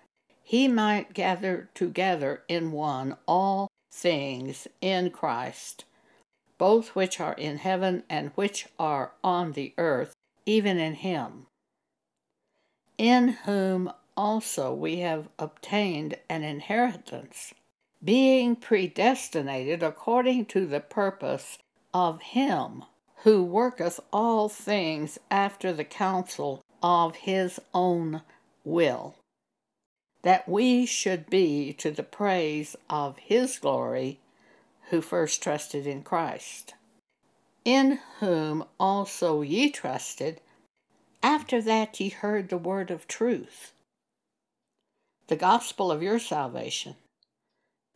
he 0.41 0.69
might 0.69 1.13
gather 1.13 1.69
together 1.73 2.43
in 2.47 2.71
one 2.71 3.17
all 3.27 3.67
things 3.91 4.69
in 4.79 5.09
Christ, 5.09 5.83
both 6.57 6.95
which 6.95 7.19
are 7.19 7.33
in 7.33 7.57
heaven 7.57 8.03
and 8.09 8.31
which 8.35 8.67
are 8.79 9.11
on 9.21 9.51
the 9.51 9.73
earth, 9.77 10.13
even 10.45 10.77
in 10.77 10.93
him, 10.95 11.47
in 12.97 13.29
whom 13.29 13.91
also 14.15 14.73
we 14.73 14.97
have 14.97 15.29
obtained 15.39 16.15
an 16.29 16.43
inheritance, 16.43 17.53
being 18.03 18.55
predestinated 18.55 19.81
according 19.81 20.45
to 20.45 20.65
the 20.65 20.79
purpose 20.79 21.57
of 21.93 22.21
him 22.21 22.83
who 23.23 23.43
worketh 23.43 23.99
all 24.11 24.49
things 24.49 25.17
after 25.31 25.71
the 25.71 25.85
counsel 25.85 26.63
of 26.81 27.15
his 27.15 27.59
own 27.73 28.21
will 28.63 29.15
that 30.23 30.47
we 30.47 30.85
should 30.85 31.29
be 31.29 31.73
to 31.73 31.91
the 31.91 32.03
praise 32.03 32.75
of 32.89 33.17
his 33.17 33.59
glory 33.59 34.19
who 34.89 35.01
first 35.01 35.43
trusted 35.43 35.85
in 35.85 36.01
Christ, 36.01 36.73
in 37.63 37.99
whom 38.19 38.65
also 38.79 39.41
ye 39.41 39.69
trusted, 39.69 40.41
after 41.23 41.61
that 41.61 41.99
ye 41.99 42.09
heard 42.09 42.49
the 42.49 42.57
word 42.57 42.91
of 42.91 43.07
truth, 43.07 43.73
the 45.27 45.35
gospel 45.35 45.91
of 45.91 46.03
your 46.03 46.19
salvation, 46.19 46.95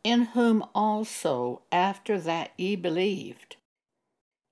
in 0.04 0.24
whom 0.28 0.66
also 0.74 1.62
after 1.72 2.20
that 2.20 2.52
ye 2.58 2.76
believed, 2.76 3.58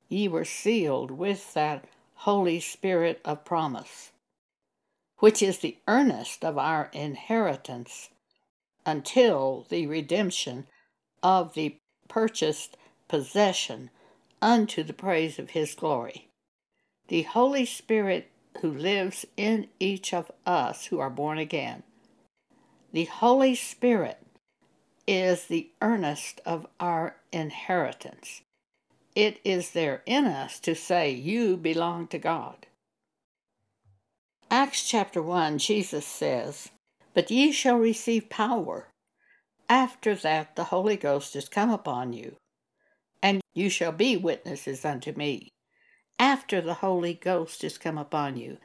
ye 0.09 0.27
were 0.27 0.45
sealed 0.45 1.09
with 1.09 1.53
that 1.55 1.85
Holy 2.15 2.59
Spirit 2.59 3.19
of 3.25 3.43
promise 3.43 4.11
which 5.19 5.41
is 5.41 5.59
the 5.59 5.77
earnest 5.87 6.43
of 6.43 6.57
our 6.57 6.89
inheritance 6.93 8.09
until 8.85 9.65
the 9.69 9.87
redemption 9.87 10.67
of 11.23 11.53
the 11.53 11.77
purchased 12.07 12.77
possession 13.07 13.89
unto 14.41 14.83
the 14.83 14.93
praise 14.93 15.39
of 15.39 15.51
his 15.51 15.73
glory. 15.73 16.27
The 17.07 17.23
Holy 17.23 17.65
Spirit 17.65 18.29
who 18.61 18.71
lives 18.71 19.25
in 19.37 19.67
each 19.79 20.13
of 20.13 20.31
us 20.45 20.85
who 20.85 20.99
are 20.99 21.09
born 21.09 21.37
again. 21.37 21.83
The 22.91 23.05
Holy 23.05 23.55
Spirit 23.55 24.19
is 25.07 25.45
the 25.45 25.69
earnest 25.81 26.41
of 26.45 26.65
our 26.79 27.17
inheritance. 27.31 28.41
It 29.15 29.39
is 29.43 29.71
there 29.71 30.01
in 30.05 30.25
us 30.25 30.59
to 30.61 30.75
say, 30.75 31.11
You 31.11 31.57
belong 31.57 32.07
to 32.07 32.17
God. 32.17 32.67
Acts 34.51 34.87
chapter 34.87 35.21
1, 35.21 35.57
Jesus 35.57 36.05
says, 36.05 36.69
But 37.13 37.31
ye 37.31 37.51
shall 37.51 37.77
receive 37.77 38.29
power. 38.29 38.87
After 39.69 40.15
that 40.15 40.55
the 40.55 40.65
Holy 40.65 40.97
Ghost 40.97 41.35
is 41.35 41.49
come 41.49 41.71
upon 41.71 42.13
you, 42.13 42.35
and 43.23 43.41
you 43.53 43.69
shall 43.69 43.91
be 43.91 44.15
witnesses 44.15 44.85
unto 44.85 45.11
me. 45.13 45.49
After 46.17 46.61
the 46.61 46.75
Holy 46.75 47.13
Ghost 47.13 47.63
is 47.63 47.77
come 47.77 47.97
upon 47.97 48.37
you. 48.37 48.57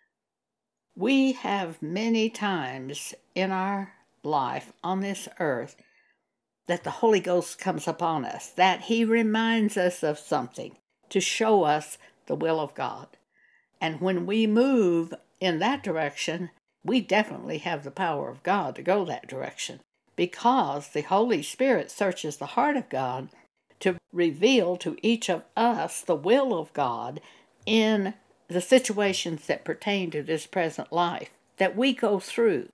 We 0.95 1.33
have 1.33 1.83
many 1.83 2.31
times 2.31 3.15
in 3.35 3.51
our 3.51 3.95
life 4.23 4.73
on 4.85 5.01
this 5.01 5.29
earth 5.39 5.77
that 6.69 6.85
the 6.85 6.91
Holy 6.91 7.21
Ghost 7.21 7.59
comes 7.59 7.89
upon 7.89 8.25
us, 8.25 8.51
that 8.51 8.83
He 8.83 9.05
reminds 9.05 9.77
us 9.77 10.03
of 10.03 10.19
something 10.19 10.77
to 11.09 11.21
show 11.21 11.65
us 11.65 11.99
the 12.27 12.37
will 12.37 12.61
of 12.61 12.75
God. 12.75 13.09
And 13.81 14.01
when 14.01 14.27
we 14.27 14.47
move 14.47 15.13
in 15.41 15.59
that 15.59 15.83
direction, 15.83 16.51
we 16.85 17.01
definitely 17.01 17.59
have 17.59 17.83
the 17.83 17.91
power 17.91 18.29
of 18.29 18.43
God 18.43 18.77
to 18.77 18.83
go 18.83 19.05
that 19.05 19.27
direction 19.27 19.81
because 20.17 20.89
the 20.89 21.01
Holy 21.01 21.43
Spirit 21.43 21.91
searches 21.91 22.37
the 22.37 22.47
heart 22.47 22.77
of 22.77 22.89
God 22.89 23.31
to 23.81 23.97
reveal 24.13 24.77
to 24.77 24.97
each 25.03 25.29
of 25.29 25.45
us 25.57 26.03
the 26.03 26.15
will 26.15 26.57
of 26.57 26.73
God 26.73 27.21
in 27.67 28.15
the 28.49 28.61
situations 28.61 29.47
that 29.47 29.65
pertain 29.65 30.11
to 30.11 30.23
this 30.23 30.47
present 30.47 30.93
life 30.93 31.31
that 31.59 31.77
we 31.77 31.93
go 31.93 32.19
through. 32.19 32.69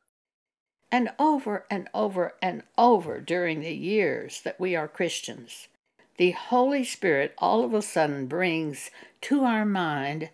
And 0.91 1.11
over 1.19 1.67
and 1.71 1.89
over 1.93 2.35
and 2.41 2.63
over 2.79 3.21
during 3.21 3.61
the 3.61 3.75
years 3.75 4.41
that 4.43 4.61
we 4.61 4.77
are 4.77 4.89
Christians, 4.89 5.69
the 6.17 6.31
Holy 6.31 6.85
Spirit 6.85 7.35
all 7.39 7.65
of 7.65 7.75
a 7.75 7.83
sudden 7.83 8.27
brings 8.27 8.91
to 9.23 9.45
our 9.45 9.67
mind 9.67 10.31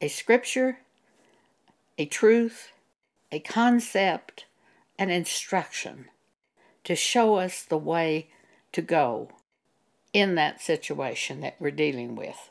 a 0.00 0.08
scripture, 0.08 0.78
a 1.98 2.04
truth, 2.04 2.70
a 3.32 3.40
concept, 3.40 4.44
an 4.98 5.10
instruction 5.10 6.06
to 6.84 6.94
show 6.94 7.36
us 7.36 7.62
the 7.62 7.78
way 7.78 8.28
to 8.72 8.82
go 8.82 9.30
in 10.12 10.34
that 10.36 10.60
situation 10.60 11.40
that 11.40 11.56
we're 11.58 11.70
dealing 11.70 12.14
with. 12.14 12.50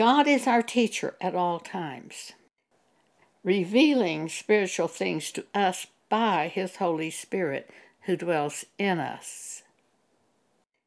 God 0.00 0.26
is 0.26 0.46
our 0.46 0.62
teacher 0.62 1.14
at 1.20 1.34
all 1.34 1.60
times, 1.60 2.32
revealing 3.44 4.30
spiritual 4.30 4.88
things 4.88 5.30
to 5.32 5.44
us 5.54 5.88
by 6.08 6.48
His 6.48 6.76
Holy 6.76 7.10
Spirit 7.10 7.68
who 8.04 8.16
dwells 8.16 8.64
in 8.78 8.98
us. 8.98 9.62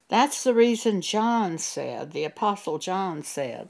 That's 0.10 0.44
the 0.44 0.56
reason 0.56 1.02
John 1.02 1.60
said, 1.60 2.12
the 2.12 2.24
apostle 2.24 2.80
John 2.80 3.22
said, 3.22 3.70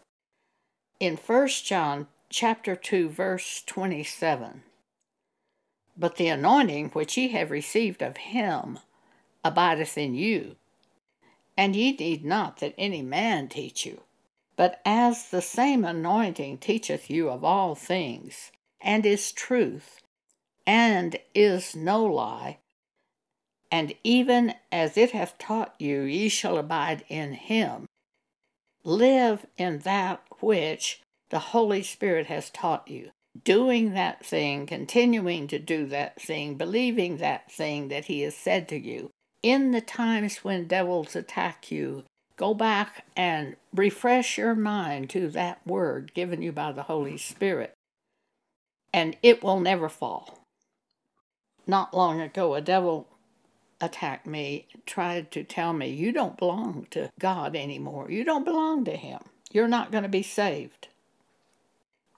in 1.01 1.17
1 1.17 1.47
John 1.65 2.07
chapter 2.29 2.77
2 2.77 3.09
verse 3.09 3.63
27, 3.65 4.63
but 5.97 6.15
the 6.15 6.29
anointing 6.29 6.91
which 6.91 7.17
ye 7.17 7.27
have 7.27 7.51
received 7.51 8.01
of 8.01 8.15
him 8.15 8.79
abideth 9.43 9.97
in 9.97 10.15
you, 10.15 10.55
and 11.57 11.75
ye 11.75 11.91
need 11.91 12.23
not 12.23 12.59
that 12.59 12.75
any 12.77 13.01
man 13.01 13.49
teach 13.49 13.85
you. 13.85 14.03
But 14.55 14.81
as 14.85 15.29
the 15.29 15.41
same 15.41 15.83
anointing 15.83 16.59
teacheth 16.59 17.09
you 17.09 17.29
of 17.29 17.43
all 17.43 17.75
things, 17.75 18.51
and 18.79 19.05
is 19.05 19.31
truth, 19.31 20.01
and 20.67 21.17
is 21.33 21.75
no 21.75 22.03
lie, 22.03 22.59
and 23.71 23.95
even 24.03 24.53
as 24.71 24.97
it 24.97 25.11
hath 25.11 25.37
taught 25.39 25.73
you, 25.79 26.01
ye 26.01 26.29
shall 26.29 26.59
abide 26.59 27.03
in 27.09 27.33
him. 27.33 27.87
Live 28.83 29.47
in 29.57 29.79
that 29.79 30.21
which 30.41 31.01
the 31.29 31.39
Holy 31.39 31.81
Spirit 31.81 32.27
has 32.27 32.51
taught 32.51 32.87
you, 32.87 33.09
doing 33.43 33.93
that 33.93 34.23
thing, 34.23 34.67
continuing 34.67 35.47
to 35.47 35.57
do 35.57 35.87
that 35.87 36.21
thing, 36.21 36.53
believing 36.53 37.17
that 37.17 37.51
thing 37.51 37.87
that 37.87 38.05
He 38.05 38.21
has 38.21 38.35
said 38.35 38.67
to 38.69 38.77
you. 38.77 39.09
In 39.41 39.71
the 39.71 39.81
times 39.81 40.43
when 40.43 40.67
devils 40.67 41.15
attack 41.15 41.71
you, 41.71 42.03
go 42.43 42.53
back 42.53 43.05
and 43.15 43.55
refresh 43.73 44.37
your 44.37 44.53
mind 44.53 45.09
to 45.09 45.29
that 45.29 45.65
word 45.65 46.13
given 46.13 46.41
you 46.41 46.51
by 46.51 46.73
the 46.73 46.83
Holy 46.83 47.15
Spirit, 47.15 47.73
and 48.93 49.15
it 49.23 49.41
will 49.41 49.61
never 49.61 49.87
fall. 49.87 50.39
Not 51.65 51.93
long 51.93 52.19
ago, 52.19 52.53
a 52.53 52.59
devil 52.59 53.07
attacked 53.79 54.27
me, 54.27 54.67
tried 54.85 55.31
to 55.31 55.45
tell 55.45 55.71
me, 55.71 55.87
You 55.87 56.11
don't 56.11 56.35
belong 56.35 56.85
to 56.91 57.09
God 57.17 57.55
anymore. 57.55 58.11
You 58.11 58.25
don't 58.25 58.43
belong 58.43 58.83
to 58.85 58.97
Him. 58.97 59.21
You're 59.53 59.69
not 59.69 59.93
going 59.93 60.03
to 60.03 60.09
be 60.09 60.21
saved. 60.21 60.89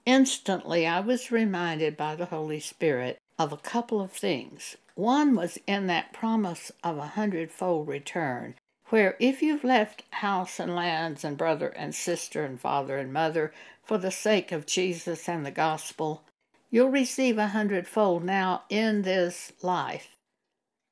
Instantly, 0.06 0.88
I 0.88 0.98
was 0.98 1.30
reminded 1.30 1.96
by 1.96 2.16
the 2.16 2.26
Holy 2.26 2.58
Spirit 2.58 3.18
of 3.38 3.52
a 3.52 3.58
couple 3.58 4.00
of 4.00 4.10
things. 4.10 4.76
One 4.96 5.36
was 5.36 5.56
in 5.68 5.86
that 5.86 6.12
promise 6.12 6.72
of 6.82 6.98
a 6.98 7.14
hundredfold 7.14 7.86
return, 7.86 8.56
where 8.88 9.16
if 9.18 9.42
you've 9.42 9.64
left 9.64 10.04
house 10.10 10.60
and 10.60 10.74
lands 10.74 11.24
and 11.24 11.36
brother 11.36 11.68
and 11.68 11.94
sister 11.94 12.44
and 12.44 12.60
father 12.60 12.98
and 12.98 13.12
mother 13.12 13.52
for 13.82 13.98
the 13.98 14.10
sake 14.10 14.52
of 14.52 14.66
Jesus 14.66 15.28
and 15.28 15.44
the 15.44 15.50
gospel, 15.50 16.22
you'll 16.70 16.88
receive 16.88 17.38
a 17.38 17.48
hundredfold 17.48 18.24
now 18.24 18.62
in 18.68 19.02
this 19.02 19.52
life 19.62 20.16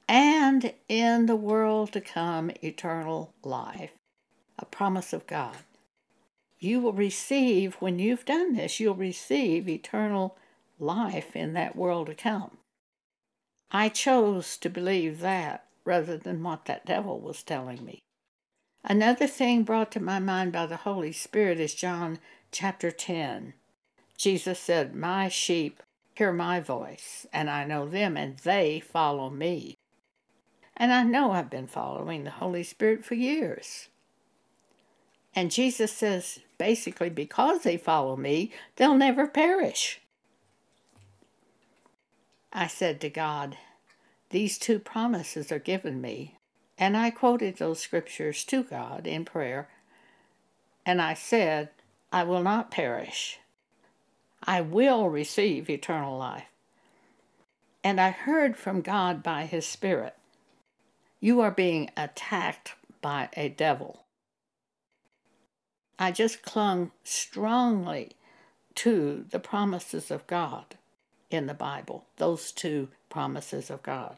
and 0.08 0.72
in 0.88 1.26
the 1.26 1.36
world 1.36 1.92
to 1.92 2.00
come 2.00 2.50
eternal 2.62 3.32
life. 3.42 3.92
A 4.58 4.64
promise 4.64 5.12
of 5.12 5.26
God 5.26 5.56
you 6.64 6.80
will 6.80 6.94
receive, 6.94 7.74
when 7.74 7.98
you've 7.98 8.24
done 8.24 8.54
this, 8.54 8.80
you'll 8.80 8.94
receive 8.94 9.68
eternal 9.68 10.36
life 10.78 11.36
in 11.36 11.52
that 11.52 11.76
world 11.76 12.06
to 12.06 12.14
come. 12.14 12.56
I 13.70 13.90
chose 13.90 14.56
to 14.58 14.70
believe 14.70 15.20
that 15.20 15.63
rather 15.84 16.16
than 16.16 16.42
what 16.42 16.64
that 16.66 16.86
devil 16.86 17.20
was 17.20 17.42
telling 17.42 17.84
me. 17.84 18.00
Another 18.82 19.26
thing 19.26 19.62
brought 19.62 19.90
to 19.92 20.00
my 20.00 20.18
mind 20.18 20.52
by 20.52 20.66
the 20.66 20.76
Holy 20.76 21.12
Spirit 21.12 21.58
is 21.58 21.74
John 21.74 22.18
chapter 22.52 22.90
10. 22.90 23.54
Jesus 24.18 24.58
said, 24.58 24.94
My 24.94 25.28
sheep 25.28 25.82
hear 26.14 26.32
my 26.32 26.60
voice, 26.60 27.26
and 27.32 27.50
I 27.50 27.64
know 27.64 27.88
them, 27.88 28.16
and 28.16 28.38
they 28.38 28.80
follow 28.80 29.30
me. 29.30 29.76
And 30.76 30.92
I 30.92 31.02
know 31.02 31.32
I've 31.32 31.50
been 31.50 31.66
following 31.66 32.24
the 32.24 32.30
Holy 32.30 32.62
Spirit 32.62 33.04
for 33.04 33.14
years. 33.14 33.88
And 35.34 35.50
Jesus 35.50 35.92
says, 35.92 36.40
basically, 36.58 37.10
because 37.10 37.62
they 37.62 37.76
follow 37.76 38.16
me, 38.16 38.52
they'll 38.76 38.96
never 38.96 39.26
perish. 39.26 40.00
I 42.52 42.68
said 42.68 43.00
to 43.00 43.10
God, 43.10 43.56
These 44.34 44.58
two 44.58 44.80
promises 44.80 45.52
are 45.52 45.60
given 45.60 46.00
me. 46.00 46.38
And 46.76 46.96
I 46.96 47.10
quoted 47.10 47.56
those 47.56 47.78
scriptures 47.78 48.42
to 48.46 48.64
God 48.64 49.06
in 49.06 49.24
prayer. 49.24 49.68
And 50.84 51.00
I 51.00 51.14
said, 51.14 51.68
I 52.10 52.24
will 52.24 52.42
not 52.42 52.68
perish. 52.68 53.38
I 54.42 54.60
will 54.60 55.08
receive 55.08 55.70
eternal 55.70 56.18
life. 56.18 56.48
And 57.84 58.00
I 58.00 58.10
heard 58.10 58.56
from 58.56 58.80
God 58.80 59.22
by 59.22 59.46
His 59.46 59.66
Spirit, 59.66 60.16
You 61.20 61.40
are 61.40 61.52
being 61.52 61.90
attacked 61.96 62.74
by 63.00 63.28
a 63.36 63.48
devil. 63.48 64.02
I 65.96 66.10
just 66.10 66.42
clung 66.42 66.90
strongly 67.04 68.16
to 68.74 69.26
the 69.30 69.38
promises 69.38 70.10
of 70.10 70.26
God 70.26 70.74
in 71.30 71.46
the 71.46 71.54
Bible, 71.54 72.06
those 72.16 72.50
two 72.50 72.88
promises 73.08 73.70
of 73.70 73.80
God. 73.84 74.16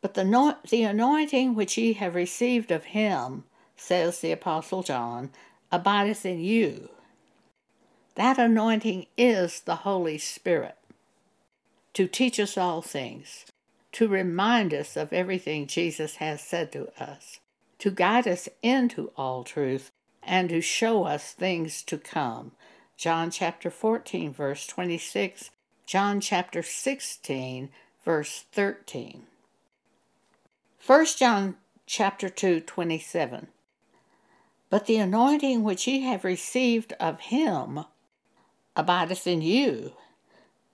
But 0.00 0.14
the, 0.14 0.56
the 0.68 0.82
anointing 0.82 1.54
which 1.54 1.76
ye 1.76 1.92
have 1.94 2.14
received 2.14 2.70
of 2.70 2.84
him, 2.84 3.44
says 3.76 4.20
the 4.20 4.32
Apostle 4.32 4.82
John, 4.82 5.30
abideth 5.70 6.24
in 6.24 6.40
you. 6.40 6.90
That 8.14 8.38
anointing 8.38 9.06
is 9.16 9.60
the 9.60 9.76
Holy 9.76 10.18
Spirit 10.18 10.76
to 11.94 12.06
teach 12.06 12.38
us 12.38 12.56
all 12.56 12.82
things, 12.82 13.46
to 13.92 14.08
remind 14.08 14.72
us 14.72 14.96
of 14.96 15.12
everything 15.12 15.66
Jesus 15.66 16.16
has 16.16 16.40
said 16.40 16.72
to 16.72 16.88
us, 17.02 17.40
to 17.78 17.90
guide 17.90 18.28
us 18.28 18.48
into 18.62 19.10
all 19.16 19.44
truth 19.44 19.90
and 20.22 20.48
to 20.50 20.60
show 20.60 21.04
us 21.04 21.32
things 21.32 21.82
to 21.82 21.98
come. 21.98 22.52
John 22.96 23.30
chapter 23.30 23.70
14, 23.70 24.32
verse 24.32 24.66
26, 24.66 25.50
John 25.86 26.20
chapter 26.20 26.62
16, 26.62 27.70
verse 28.04 28.44
13. 28.52 29.26
1 30.86 31.04
John 31.18 31.56
chapter 31.84 32.30
2, 32.30 32.60
27. 32.62 33.48
But 34.70 34.86
the 34.86 34.96
anointing 34.96 35.62
which 35.62 35.86
ye 35.86 36.00
have 36.00 36.24
received 36.24 36.94
of 36.98 37.20
him 37.20 37.84
abideth 38.74 39.26
in 39.26 39.42
you, 39.42 39.92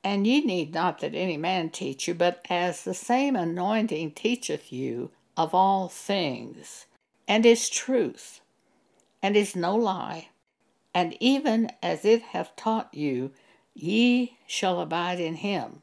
and 0.05 0.25
ye 0.25 0.43
need 0.43 0.73
not 0.73 1.01
that 1.01 1.17
any 1.17 1.37
man 1.37 1.71
teach 1.71 2.07
you, 2.07 2.15
but 2.15 2.47
as 2.49 2.85
the 2.85 2.95
same 2.95 3.35
anointing 3.35 4.13
teacheth 4.13 4.73
you 4.73 5.11
of 5.37 5.53
all 5.53 5.89
things, 5.89 6.87
and 7.27 7.45
is 7.45 7.69
truth, 7.69 8.41
and 9.21 9.37
is 9.37 9.57
no 9.57 9.75
lie. 9.75 10.29
And 10.95 11.17
even 11.19 11.73
as 11.83 12.05
it 12.05 12.23
hath 12.23 12.55
taught 12.55 12.95
you, 12.95 13.33
ye 13.75 14.39
shall 14.47 14.81
abide 14.81 15.19
in 15.19 15.35
him. 15.35 15.83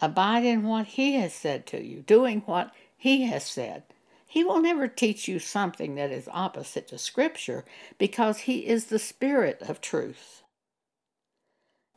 Abide 0.00 0.44
in 0.44 0.62
what 0.62 0.86
he 0.86 1.14
has 1.14 1.34
said 1.34 1.66
to 1.66 1.82
you, 1.84 2.02
doing 2.02 2.42
what 2.46 2.72
he 2.98 3.22
has 3.22 3.46
said. 3.46 3.84
He 4.26 4.44
will 4.44 4.60
never 4.60 4.88
teach 4.88 5.26
you 5.26 5.38
something 5.38 5.94
that 5.94 6.10
is 6.10 6.28
opposite 6.30 6.88
to 6.88 6.98
Scripture, 6.98 7.64
because 7.96 8.40
he 8.40 8.66
is 8.66 8.86
the 8.86 8.98
Spirit 8.98 9.62
of 9.62 9.80
truth. 9.80 10.42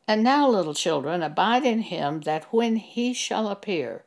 And 0.07 0.23
now, 0.23 0.47
little 0.47 0.73
children, 0.73 1.21
abide 1.21 1.65
in 1.65 1.81
him, 1.81 2.21
that 2.21 2.45
when 2.53 2.77
he 2.77 3.13
shall 3.13 3.49
appear, 3.49 4.05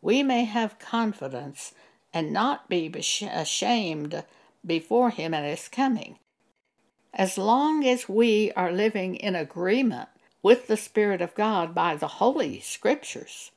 we 0.00 0.22
may 0.22 0.44
have 0.44 0.78
confidence 0.78 1.74
and 2.12 2.32
not 2.32 2.68
be 2.68 2.92
ashamed 2.96 4.24
before 4.64 5.10
Him 5.10 5.34
at 5.34 5.44
His 5.44 5.68
coming. 5.68 6.18
As 7.12 7.38
long 7.38 7.86
as 7.86 8.08
we 8.08 8.52
are 8.52 8.72
living 8.72 9.16
in 9.16 9.34
agreement 9.34 10.08
with 10.42 10.66
the 10.66 10.76
Spirit 10.76 11.20
of 11.20 11.34
God 11.34 11.74
by 11.74 11.96
the 11.96 12.08
Holy 12.08 12.60
Scriptures, 12.60 13.50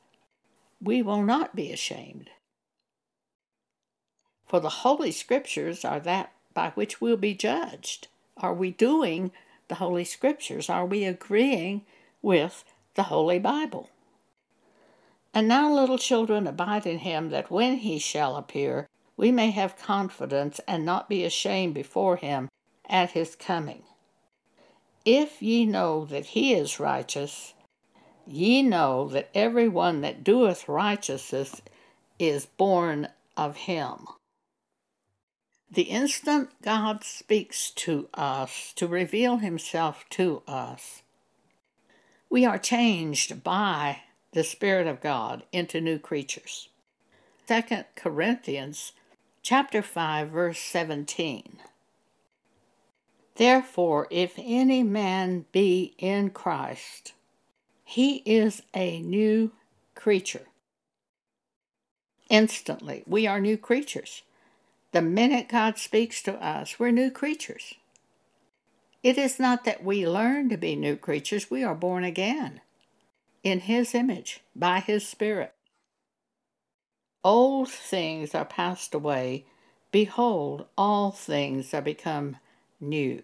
we 0.80 1.02
will 1.02 1.22
not 1.22 1.54
be 1.54 1.72
ashamed. 1.72 2.30
For 4.52 4.60
the 4.60 4.84
Holy 4.84 5.12
Scriptures 5.12 5.82
are 5.82 6.00
that 6.00 6.30
by 6.52 6.72
which 6.72 7.00
we'll 7.00 7.16
be 7.16 7.32
judged. 7.32 8.08
Are 8.36 8.52
we 8.52 8.70
doing 8.70 9.32
the 9.68 9.76
Holy 9.76 10.04
Scriptures? 10.04 10.68
Are 10.68 10.84
we 10.84 11.06
agreeing 11.06 11.86
with 12.20 12.62
the 12.92 13.04
Holy 13.04 13.38
Bible? 13.38 13.88
And 15.32 15.48
now, 15.48 15.72
little 15.72 15.96
children, 15.96 16.46
abide 16.46 16.84
in 16.84 16.98
him, 16.98 17.30
that 17.30 17.50
when 17.50 17.78
he 17.78 17.98
shall 17.98 18.36
appear, 18.36 18.90
we 19.16 19.32
may 19.32 19.52
have 19.52 19.78
confidence 19.78 20.60
and 20.68 20.84
not 20.84 21.08
be 21.08 21.24
ashamed 21.24 21.72
before 21.72 22.16
him 22.18 22.50
at 22.86 23.12
his 23.12 23.34
coming. 23.34 23.84
If 25.06 25.40
ye 25.40 25.64
know 25.64 26.04
that 26.04 26.26
he 26.26 26.52
is 26.52 26.78
righteous, 26.78 27.54
ye 28.26 28.62
know 28.62 29.08
that 29.08 29.30
every 29.34 29.70
one 29.70 30.02
that 30.02 30.22
doeth 30.22 30.68
righteousness 30.68 31.62
is 32.18 32.44
born 32.44 33.08
of 33.34 33.56
him. 33.56 34.08
The 35.74 35.84
instant 35.84 36.50
God 36.60 37.02
speaks 37.02 37.70
to 37.70 38.10
us 38.12 38.74
to 38.76 38.86
reveal 38.86 39.38
himself 39.38 40.04
to 40.10 40.42
us, 40.46 41.00
we 42.28 42.44
are 42.44 42.58
changed 42.58 43.42
by 43.42 44.02
the 44.32 44.44
Spirit 44.44 44.86
of 44.86 45.00
God 45.00 45.44
into 45.50 45.80
new 45.80 45.98
creatures. 45.98 46.68
2 47.48 47.62
Corinthians 47.96 48.92
chapter 49.40 49.80
5 49.80 50.28
verse 50.28 50.58
17. 50.58 51.58
Therefore, 53.36 54.08
if 54.10 54.34
any 54.36 54.82
man 54.82 55.46
be 55.52 55.94
in 55.96 56.28
Christ, 56.28 57.14
he 57.82 58.16
is 58.26 58.60
a 58.74 59.00
new 59.00 59.52
creature. 59.94 60.48
Instantly, 62.28 63.04
we 63.06 63.26
are 63.26 63.40
new 63.40 63.56
creatures. 63.56 64.22
The 64.92 65.02
minute 65.02 65.48
God 65.48 65.78
speaks 65.78 66.22
to 66.22 66.34
us, 66.34 66.78
we're 66.78 66.90
new 66.90 67.10
creatures. 67.10 67.74
It 69.02 69.18
is 69.18 69.40
not 69.40 69.64
that 69.64 69.82
we 69.82 70.06
learn 70.06 70.50
to 70.50 70.58
be 70.58 70.76
new 70.76 70.96
creatures, 70.96 71.50
we 71.50 71.64
are 71.64 71.74
born 71.74 72.04
again 72.04 72.60
in 73.42 73.60
His 73.60 73.94
image 73.94 74.40
by 74.54 74.80
His 74.80 75.08
Spirit. 75.08 75.54
Old 77.24 77.70
things 77.70 78.34
are 78.34 78.44
passed 78.44 78.94
away. 78.94 79.46
Behold, 79.90 80.66
all 80.76 81.10
things 81.10 81.72
are 81.72 81.82
become 81.82 82.36
new. 82.80 83.22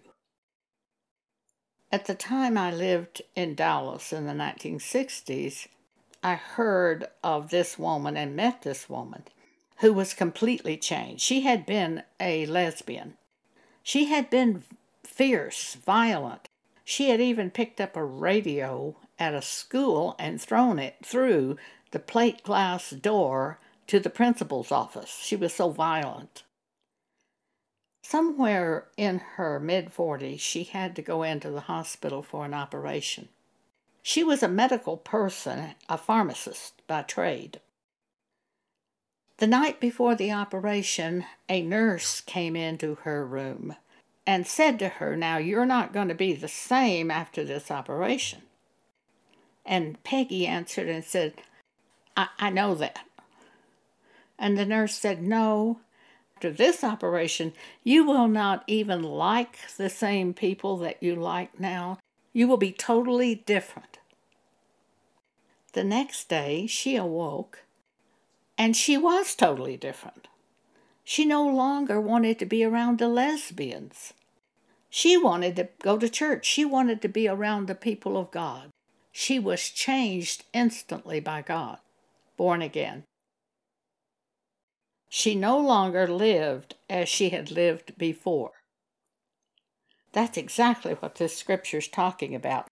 At 1.91 2.05
the 2.05 2.15
time 2.15 2.57
I 2.57 2.71
lived 2.71 3.21
in 3.35 3.55
Dallas 3.55 4.11
in 4.11 4.25
the 4.25 4.33
1960s, 4.33 5.67
I 6.23 6.35
heard 6.35 7.07
of 7.23 7.49
this 7.49 7.77
woman 7.77 8.17
and 8.17 8.35
met 8.35 8.61
this 8.61 8.89
woman 8.89 9.23
who 9.79 9.93
was 9.93 10.13
completely 10.13 10.77
changed. 10.77 11.21
She 11.21 11.41
had 11.41 11.65
been 11.65 12.03
a 12.19 12.45
lesbian. 12.45 13.15
She 13.81 14.05
had 14.05 14.29
been 14.29 14.63
fierce, 15.03 15.75
violent. 15.75 16.49
She 16.83 17.09
had 17.09 17.21
even 17.21 17.49
picked 17.49 17.79
up 17.79 17.95
a 17.95 18.03
radio 18.03 18.97
at 19.17 19.33
a 19.33 19.41
school 19.41 20.15
and 20.19 20.41
thrown 20.41 20.79
it 20.79 20.97
through 21.03 21.57
the 21.91 21.99
plate 21.99 22.43
glass 22.43 22.89
door 22.91 23.59
to 23.87 23.99
the 23.99 24.09
principal's 24.09 24.71
office. 24.71 25.19
She 25.21 25.35
was 25.35 25.53
so 25.53 25.69
violent. 25.69 26.43
Somewhere 28.01 28.87
in 28.97 29.19
her 29.35 29.59
mid 29.59 29.93
40s, 29.93 30.39
she 30.39 30.63
had 30.63 30.95
to 30.95 31.01
go 31.01 31.23
into 31.23 31.51
the 31.51 31.61
hospital 31.61 32.21
for 32.21 32.43
an 32.43 32.53
operation. 32.53 33.29
She 34.01 34.23
was 34.23 34.41
a 34.41 34.47
medical 34.47 34.97
person, 34.97 35.75
a 35.87 35.97
pharmacist 35.97 36.81
by 36.87 37.03
trade. 37.03 37.59
The 39.39 39.47
night 39.47 39.79
before 39.79 40.15
the 40.15 40.33
operation, 40.33 41.23
a 41.47 41.61
nurse 41.61 42.19
came 42.19 42.57
into 42.57 42.95
her 43.03 43.25
room 43.25 43.73
and 44.27 44.45
said 44.45 44.77
to 44.79 44.89
her, 44.89 45.15
Now 45.15 45.37
you're 45.37 45.65
not 45.65 45.93
going 45.93 46.09
to 46.09 46.13
be 46.13 46.33
the 46.33 46.49
same 46.49 47.09
after 47.09 47.45
this 47.45 47.71
operation. 47.71 48.41
And 49.65 50.03
Peggy 50.03 50.45
answered 50.45 50.89
and 50.89 51.05
said, 51.05 51.35
I, 52.17 52.27
I 52.37 52.49
know 52.49 52.75
that. 52.75 52.99
And 54.37 54.57
the 54.57 54.65
nurse 54.65 54.95
said, 54.95 55.23
No, 55.23 55.79
after 56.35 56.51
this 56.51 56.83
operation, 56.83 57.53
you 57.81 58.03
will 58.03 58.27
not 58.27 58.65
even 58.67 59.01
like 59.01 59.57
the 59.77 59.89
same 59.89 60.33
people 60.33 60.75
that 60.79 61.01
you 61.01 61.15
like 61.15 61.57
now. 61.57 61.97
You 62.33 62.49
will 62.49 62.57
be 62.57 62.73
totally 62.73 63.35
different. 63.35 63.99
The 65.71 65.85
next 65.85 66.27
day, 66.27 66.67
she 66.67 66.97
awoke, 66.97 67.63
and 68.59 68.75
she 68.75 68.97
was 68.97 69.33
totally 69.35 69.77
different. 69.77 70.27
She 71.05 71.25
no 71.25 71.47
longer 71.47 71.99
wanted 71.99 72.37
to 72.39 72.45
be 72.45 72.63
around 72.63 72.99
the 72.99 73.07
lesbians. 73.07 74.13
She 74.89 75.15
wanted 75.15 75.55
to 75.55 75.69
go 75.81 75.97
to 75.97 76.09
church. 76.09 76.45
She 76.45 76.65
wanted 76.65 77.01
to 77.01 77.07
be 77.07 77.27
around 77.27 77.67
the 77.67 77.73
people 77.73 78.17
of 78.17 78.31
God. 78.31 78.69
She 79.13 79.39
was 79.39 79.69
changed 79.69 80.43
instantly 80.53 81.21
by 81.21 81.41
God, 81.41 81.77
born 82.35 82.61
again. 82.61 83.05
She 85.07 85.35
no 85.35 85.57
longer 85.57 86.05
lived 86.05 86.75
as 86.89 87.07
she 87.07 87.29
had 87.29 87.49
lived 87.49 87.97
before. 87.97 88.51
That's 90.11 90.37
exactly 90.37 90.93
what 90.95 91.15
this 91.15 91.35
scripture 91.35 91.77
is 91.77 91.87
talking 91.87 92.35
about. 92.35 92.67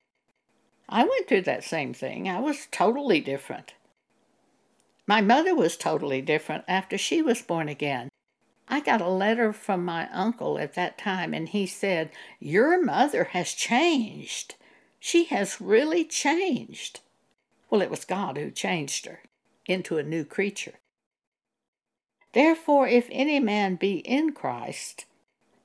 I 0.89 1.04
went 1.04 1.28
through 1.28 1.43
that 1.43 1.63
same 1.63 1.93
thing. 1.93 2.28
I 2.28 2.39
was 2.39 2.67
totally 2.71 3.21
different. 3.21 3.73
My 5.08 5.22
mother 5.22 5.56
was 5.56 5.78
totally 5.78 6.22
different 6.22 6.65
after 6.67 6.98
she 6.98 7.22
was 7.22 7.41
born 7.41 7.70
again. 7.70 8.10
I 8.67 8.82
got 8.82 9.00
a 9.00 9.08
letter 9.08 9.54
from 9.54 9.86
my 9.86 10.10
uncle 10.10 10.60
at 10.60 10.74
that 10.74 10.98
time, 10.98 11.34
and 11.34 11.48
he 11.48 11.65
said, 11.65 12.12
Your 12.39 12.84
mother 12.84 13.24
has 13.26 13.54
changed. 13.54 14.56
She 15.00 15.24
has 15.26 15.62
really 15.62 16.04
changed. 16.04 17.00
Well, 17.70 17.82
it 17.82 17.89
was 17.89 18.04
God 18.04 18.38
who 18.38 18.52
changed 18.52 19.06
her 19.06 19.22
into 19.65 19.98
a 19.98 20.04
new 20.04 20.26
creature. 20.26 20.74
Therefore, 22.34 22.88
if 22.88 23.08
any 23.10 23.39
man 23.39 23.76
be 23.76 24.00
in 24.00 24.34
Christ, 24.34 25.06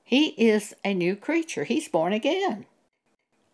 he 0.05 0.27
is 0.29 0.73
a 0.85 0.93
new 0.93 1.17
creature. 1.17 1.65
He's 1.65 1.89
born 1.89 2.13
again. 2.13 2.65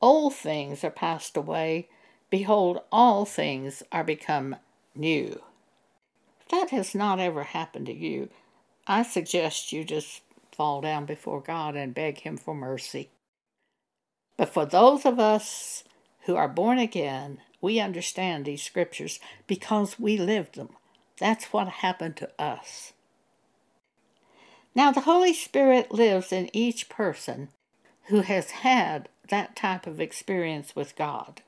Old 0.02 0.36
things 0.36 0.84
are 0.84 0.91
passed 0.91 1.36
away. 1.36 1.89
Behold, 2.30 2.82
all 2.91 3.25
things 3.25 3.82
are 3.91 4.04
become 4.04 4.56
new. 4.95 5.41
That 6.49 6.71
has 6.71 6.95
not 6.95 7.19
ever 7.19 7.43
happened 7.43 7.85
to 7.88 7.93
you, 7.93 8.29
I 8.88 9.03
suggest 9.03 9.71
you 9.71 9.83
just 9.83 10.21
fall 10.51 10.81
down 10.81 11.05
before 11.05 11.41
God 11.41 11.75
and 11.75 11.93
beg 11.93 12.19
Him 12.19 12.38
for 12.38 12.55
mercy. 12.55 13.09
But 14.35 14.49
for 14.49 14.65
those 14.65 15.05
of 15.05 15.19
us 15.19 15.83
who 16.21 16.35
are 16.35 16.47
born 16.47 16.79
again, 16.79 17.39
we 17.62 17.79
understand 17.79 18.45
these 18.45 18.63
scriptures 18.63 19.19
because 19.47 19.99
we 19.99 20.17
lived 20.17 20.55
them. 20.55 20.69
That's 21.19 21.45
what 21.45 21.67
happened 21.67 22.17
to 22.17 22.29
us. 22.39 22.93
Now, 24.73 24.91
the 24.91 25.01
Holy 25.01 25.33
Spirit 25.33 25.91
lives 25.91 26.31
in 26.31 26.49
each 26.53 26.89
person 26.89 27.49
who 28.05 28.21
has 28.21 28.51
had 28.51 29.09
that 29.27 29.55
type 29.55 29.85
of 29.85 29.99
experience 29.99 30.75
with 30.75 30.95
God. 30.95 31.41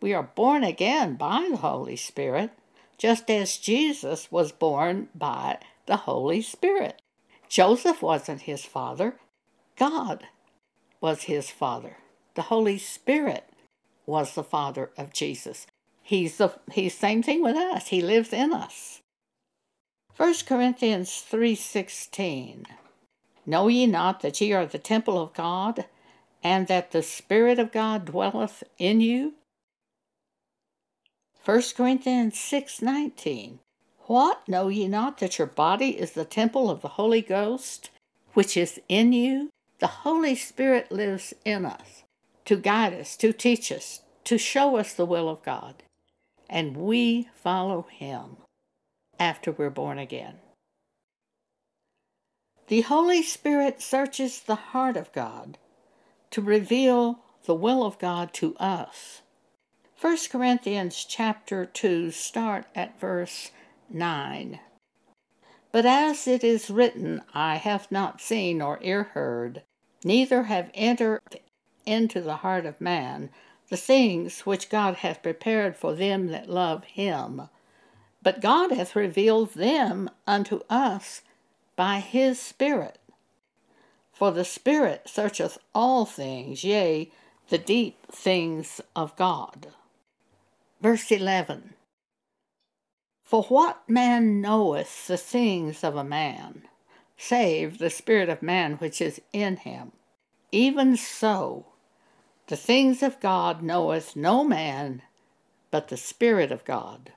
We 0.00 0.14
are 0.14 0.22
born 0.22 0.64
again 0.64 1.16
by 1.16 1.48
the 1.50 1.58
Holy 1.58 1.96
Spirit, 1.96 2.50
just 3.00 3.30
as 3.30 3.56
Jesus 3.56 4.30
was 4.30 4.52
born 4.52 5.08
by 5.14 5.58
the 5.86 5.96
Holy 5.96 6.42
Spirit. 6.42 7.00
Joseph 7.48 8.02
wasn't 8.02 8.42
his 8.42 8.66
father, 8.66 9.14
God 9.78 10.26
was 11.00 11.22
his 11.22 11.50
father. 11.50 11.96
The 12.34 12.42
Holy 12.42 12.76
Spirit 12.76 13.48
was 14.04 14.34
the 14.34 14.44
Father 14.44 14.90
of 14.98 15.14
Jesus. 15.14 15.66
He's 16.02 16.36
the 16.36 16.52
he's 16.70 16.94
same 16.94 17.22
thing 17.22 17.42
with 17.42 17.56
us. 17.56 17.88
He 17.88 18.02
lives 18.02 18.34
in 18.34 18.52
us. 18.52 19.00
1 20.18 20.34
Corinthians 20.46 21.10
3:16 21.10 22.66
Know 23.46 23.68
ye 23.68 23.86
not 23.86 24.20
that 24.20 24.38
ye 24.42 24.52
are 24.52 24.66
the 24.66 24.78
temple 24.78 25.18
of 25.18 25.32
God, 25.32 25.86
and 26.42 26.66
that 26.66 26.90
the 26.90 27.02
Spirit 27.02 27.58
of 27.58 27.72
God 27.72 28.04
dwelleth 28.04 28.62
in 28.78 29.00
you? 29.00 29.34
1 31.42 31.74
Corinthians 31.74 32.34
6:19 32.34 33.60
What 34.00 34.46
know 34.46 34.68
ye 34.68 34.86
not 34.86 35.18
that 35.18 35.38
your 35.38 35.46
body 35.46 35.98
is 35.98 36.12
the 36.12 36.26
temple 36.26 36.68
of 36.68 36.82
the 36.82 36.96
Holy 37.00 37.22
Ghost, 37.22 37.88
which 38.34 38.58
is 38.58 38.78
in 38.90 39.14
you? 39.14 39.48
The 39.78 40.04
Holy 40.04 40.34
Spirit 40.34 40.92
lives 40.92 41.32
in 41.46 41.64
us 41.64 42.02
to 42.44 42.56
guide 42.56 42.92
us, 42.92 43.16
to 43.16 43.32
teach 43.32 43.72
us, 43.72 44.02
to 44.24 44.36
show 44.36 44.76
us 44.76 44.92
the 44.92 45.06
will 45.06 45.30
of 45.30 45.42
God. 45.42 45.82
And 46.48 46.76
we 46.76 47.30
follow 47.34 47.86
Him 47.90 48.36
after 49.18 49.50
we're 49.50 49.70
born 49.70 49.98
again. 49.98 50.40
The 52.66 52.82
Holy 52.82 53.22
Spirit 53.22 53.80
searches 53.80 54.40
the 54.40 54.56
heart 54.56 54.98
of 54.98 55.10
God 55.12 55.56
to 56.32 56.42
reveal 56.42 57.20
the 57.46 57.54
will 57.54 57.82
of 57.82 57.98
God 57.98 58.34
to 58.34 58.54
us. 58.58 59.22
1 60.00 60.16
Corinthians 60.32 61.04
chapter 61.04 61.66
2 61.66 62.10
start 62.10 62.64
at 62.74 62.98
verse 62.98 63.50
9. 63.90 64.58
But 65.72 65.84
as 65.84 66.26
it 66.26 66.42
is 66.42 66.70
written, 66.70 67.20
I 67.34 67.56
have 67.56 67.92
not 67.92 68.18
seen 68.18 68.58
nor 68.58 68.78
ear 68.80 69.02
heard, 69.12 69.62
neither 70.02 70.44
have 70.44 70.70
entered 70.72 71.40
into 71.84 72.22
the 72.22 72.36
heart 72.36 72.64
of 72.64 72.80
man 72.80 73.28
the 73.68 73.76
things 73.76 74.46
which 74.46 74.70
God 74.70 74.96
hath 74.96 75.22
prepared 75.22 75.76
for 75.76 75.94
them 75.94 76.28
that 76.28 76.48
love 76.48 76.84
him. 76.84 77.42
But 78.22 78.40
God 78.40 78.72
hath 78.72 78.96
revealed 78.96 79.52
them 79.52 80.08
unto 80.26 80.60
us 80.70 81.20
by 81.76 82.00
his 82.00 82.40
Spirit. 82.40 82.98
For 84.14 84.30
the 84.30 84.46
Spirit 84.46 85.10
searcheth 85.10 85.58
all 85.74 86.06
things, 86.06 86.64
yea, 86.64 87.12
the 87.50 87.58
deep 87.58 88.06
things 88.10 88.80
of 88.96 89.14
God. 89.16 89.74
Verse 90.80 91.10
11 91.10 91.74
For 93.22 93.42
what 93.44 93.88
man 93.88 94.40
knoweth 94.40 95.06
the 95.06 95.18
things 95.18 95.84
of 95.84 95.96
a 95.96 96.04
man, 96.04 96.62
save 97.16 97.78
the 97.78 97.90
Spirit 97.90 98.28
of 98.28 98.42
man 98.42 98.74
which 98.74 99.00
is 99.00 99.20
in 99.32 99.58
him? 99.58 99.92
Even 100.52 100.96
so, 100.96 101.66
the 102.46 102.56
things 102.56 103.02
of 103.02 103.20
God 103.20 103.62
knoweth 103.62 104.16
no 104.16 104.42
man 104.42 105.02
but 105.70 105.88
the 105.88 105.96
Spirit 105.96 106.50
of 106.50 106.64
God. 106.64 107.12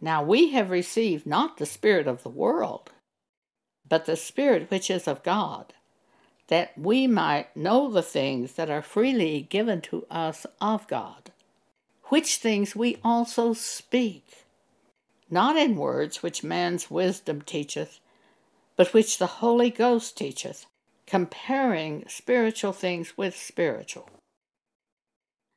Now 0.00 0.22
we 0.22 0.50
have 0.52 0.70
received 0.70 1.26
not 1.26 1.58
the 1.58 1.66
Spirit 1.66 2.08
of 2.08 2.22
the 2.22 2.30
world, 2.30 2.90
but 3.88 4.06
the 4.06 4.16
Spirit 4.16 4.70
which 4.70 4.90
is 4.90 5.06
of 5.06 5.22
God, 5.22 5.74
that 6.48 6.76
we 6.76 7.06
might 7.06 7.54
know 7.54 7.90
the 7.90 8.02
things 8.02 8.54
that 8.54 8.70
are 8.70 8.82
freely 8.82 9.42
given 9.42 9.80
to 9.82 10.06
us 10.10 10.46
of 10.60 10.88
God, 10.88 11.29
which 12.10 12.36
things 12.36 12.76
we 12.76 12.98
also 13.02 13.52
speak, 13.52 14.44
not 15.30 15.56
in 15.56 15.76
words 15.76 16.22
which 16.22 16.44
man's 16.44 16.90
wisdom 16.90 17.40
teacheth, 17.40 18.00
but 18.76 18.92
which 18.92 19.18
the 19.18 19.38
Holy 19.38 19.70
Ghost 19.70 20.18
teacheth 20.18 20.66
comparing 21.06 22.04
spiritual 22.08 22.72
things 22.72 23.16
with 23.16 23.36
spiritual. 23.36 24.08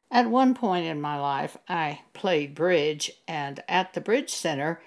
At 0.09 0.29
one 0.29 0.53
point 0.53 0.85
in 0.85 1.01
my 1.01 1.19
life, 1.19 1.57
I 1.67 2.01
played 2.13 2.53
bridge, 2.53 3.11
and 3.27 3.63
at 3.67 3.93
the 3.93 4.01
Bridge 4.01 4.31
Center, 4.31 4.79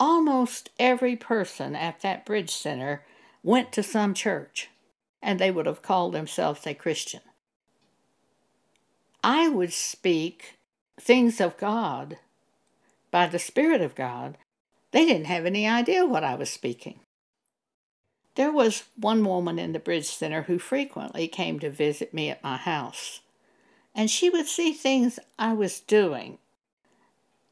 almost 0.00 0.70
every 0.80 1.14
person 1.14 1.76
at 1.76 2.00
that 2.00 2.26
Bridge 2.26 2.50
Center 2.50 3.04
went 3.42 3.70
to 3.72 3.82
some 3.84 4.14
church, 4.14 4.68
and 5.22 5.38
they 5.38 5.52
would 5.52 5.66
have 5.66 5.82
called 5.82 6.12
themselves 6.12 6.66
a 6.66 6.74
Christian. 6.74 7.20
I 9.22 9.48
would 9.48 9.72
speak 9.72 10.58
things 11.00 11.40
of 11.40 11.56
God 11.56 12.18
by 13.10 13.26
the 13.26 13.38
Spirit 13.38 13.80
of 13.80 13.94
God. 13.94 14.38
They 14.90 15.04
didn't 15.04 15.26
have 15.26 15.46
any 15.46 15.66
idea 15.66 16.06
what 16.06 16.24
I 16.24 16.34
was 16.34 16.50
speaking. 16.50 17.00
There 18.34 18.52
was 18.52 18.84
one 18.96 19.24
woman 19.24 19.58
in 19.58 19.72
the 19.72 19.78
Bridge 19.78 20.06
Center 20.06 20.42
who 20.42 20.58
frequently 20.58 21.28
came 21.28 21.60
to 21.60 21.70
visit 21.70 22.12
me 22.12 22.30
at 22.30 22.42
my 22.42 22.56
house, 22.56 23.20
and 23.94 24.10
she 24.10 24.28
would 24.28 24.46
see 24.46 24.72
things 24.72 25.20
I 25.38 25.52
was 25.52 25.80
doing. 25.80 26.38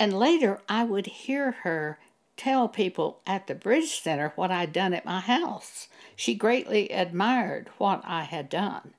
And 0.01 0.19
later 0.19 0.61
I 0.69 0.83
would 0.83 1.07
hear 1.07 1.53
her 1.63 1.99
tell 2.37 2.69
people 2.69 3.21
at 3.27 3.47
the 3.47 3.55
Bridge 3.55 4.01
Center 4.01 4.33
what 4.35 4.51
I'd 4.51 4.73
done 4.73 4.95
at 4.95 5.05
my 5.05 5.21
house. 5.21 5.87
She 6.17 6.35
greatly 6.35 6.89
admired 6.91 7.71
what 7.79 8.03
I 8.05 8.25
had 8.25 8.49
done. 8.49 8.95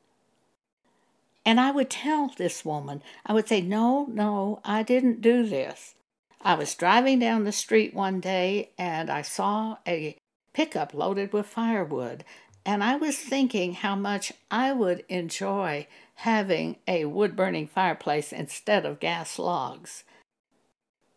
And 1.46 1.60
I 1.60 1.72
would 1.72 1.90
tell 1.90 2.28
this 2.30 2.64
woman, 2.64 3.02
I 3.26 3.34
would 3.34 3.48
say, 3.48 3.62
No, 3.62 4.06
no, 4.10 4.62
I 4.64 4.84
didn't 4.84 5.22
do 5.22 5.46
this. 5.46 5.96
I 6.42 6.56
was 6.56 6.76
driving 6.76 7.20
down 7.20 7.44
the 7.44 7.52
street 7.52 7.94
one 7.94 8.20
day 8.20 8.72
and 8.78 9.10
I 9.10 9.22
saw 9.22 9.78
a 9.88 10.18
pickup 10.54 10.94
loaded 10.94 11.34
with 11.34 11.48
firewood, 11.48 12.24
and 12.66 12.84
I 12.84 12.96
was 12.96 13.18
thinking 13.18 13.74
how 13.74 13.96
much 13.96 14.32
I 14.52 14.72
would 14.72 15.04
enjoy 15.10 15.88
having 16.16 16.78
a 16.88 17.06
wood 17.06 17.36
burning 17.36 17.68
fireplace 17.68 18.32
instead 18.32 18.86
of 18.86 19.00
gas 19.00 19.40
logs. 19.40 20.04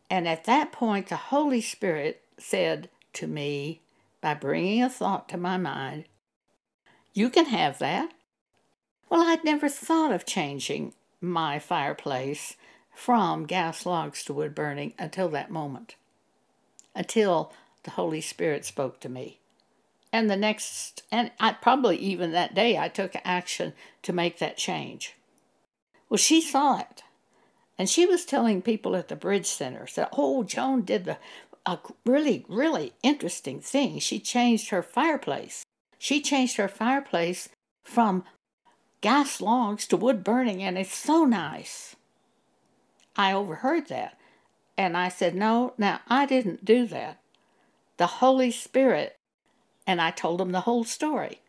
And 0.09 0.27
at 0.27 0.45
that 0.45 0.73
point, 0.73 1.09
the 1.09 1.17
Holy 1.17 1.61
Spirit 1.61 2.23
said 2.39 2.89
to 3.15 3.27
me, 3.27 3.83
by 4.21 4.35
bringing 4.35 4.83
a 4.83 4.91
thought 4.91 5.29
to 5.29 5.37
my 5.37 5.57
mind, 5.57 6.07
You 7.13 7.31
can 7.31 7.47
have 7.47 7.79
that. 7.79 8.13
Well, 9.09 9.23
I'd 9.23 9.45
never 9.45 9.69
thought 9.69 10.13
of 10.13 10.27
changing 10.27 10.95
my 11.21 11.59
fireplace 11.59 12.57
from 12.95 13.47
gas 13.47 13.87
logs 13.87 14.25
to 14.25 14.33
wood 14.35 14.55
burning 14.55 14.95
until 14.99 15.29
that 15.29 15.51
moment, 15.51 15.97
until 16.95 17.53
the 17.85 17.93
Holy 17.93 18.21
Spirit 18.21 18.65
spoke 18.65 19.01
to 19.01 19.09
me. 19.09 19.39
And 20.13 20.31
the 20.31 20.37
next, 20.37 21.03
and 21.13 21.31
I 21.39 21.53
probably 21.53 21.99
even 21.99 22.33
that 22.33 22.55
day, 22.55 22.79
I 22.79 22.89
took 22.89 23.15
action 23.25 23.75
to 24.03 24.13
make 24.13 24.39
that 24.39 24.57
change. 24.57 25.15
Well, 26.09 26.19
she 26.19 26.41
saw 26.41 26.79
it. 26.81 27.03
And 27.79 27.89
she 27.89 28.07
was 28.07 28.25
telling 28.25 28.63
people 28.63 28.97
at 28.97 29.09
the 29.09 29.17
Bridge 29.17 29.47
Center, 29.47 29.87
that, 29.95 30.09
Oh, 30.17 30.43
Joan 30.43 30.83
did 30.83 31.05
the, 31.05 31.19
a 31.67 31.79
really, 32.07 32.47
really 32.49 32.95
interesting 33.03 33.61
thing. 33.61 33.99
She 33.99 34.19
changed 34.19 34.71
her 34.71 34.83
fireplace. 34.83 35.67
She 35.99 36.23
changed 36.23 36.57
her 36.57 36.69
fireplace 36.69 37.51
from 37.85 38.25
gas 39.01 39.41
logs 39.41 39.87
to 39.89 39.97
wood 39.97 40.25
burning, 40.25 40.63
and 40.63 40.79
it's 40.79 40.95
so 40.95 41.25
nice. 41.25 41.97
I 43.17 43.33
overheard 43.33 43.89
that. 43.89 44.19
And 44.77 44.97
I 44.97 45.09
said, 45.09 45.35
No, 45.35 45.73
now 45.79 46.01
I 46.09 46.27
didn't 46.27 46.65
do 46.65 46.87
that. 46.87 47.21
The 47.97 48.07
Holy 48.07 48.51
Spirit, 48.51 49.19
and 49.87 50.01
I 50.01 50.11
told 50.11 50.41
him 50.41 50.53
the 50.53 50.63
whole 50.63 50.85
story. 50.85 51.41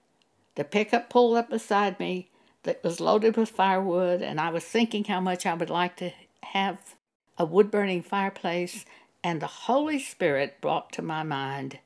The 0.55 0.63
pickup 0.63 1.09
pulled 1.09 1.37
up 1.37 1.49
beside 1.49 1.99
me 1.99 2.29
that 2.63 2.83
was 2.83 2.99
loaded 2.99 3.35
with 3.37 3.49
firewood, 3.49 4.21
and 4.21 4.39
I 4.39 4.49
was 4.49 4.63
thinking 4.63 5.03
how 5.05 5.19
much 5.19 5.45
I 5.45 5.53
would 5.53 5.69
like 5.69 5.97
to 5.97 6.11
have 6.43 6.95
a 7.37 7.45
wood 7.45 7.69
burning 7.69 8.01
fireplace, 8.01 8.85
and 9.23 9.41
the 9.41 9.47
Holy 9.47 9.99
Spirit 9.99 10.61
brought 10.61 10.91
to 10.93 11.01
my 11.01 11.23
mind, 11.23 11.79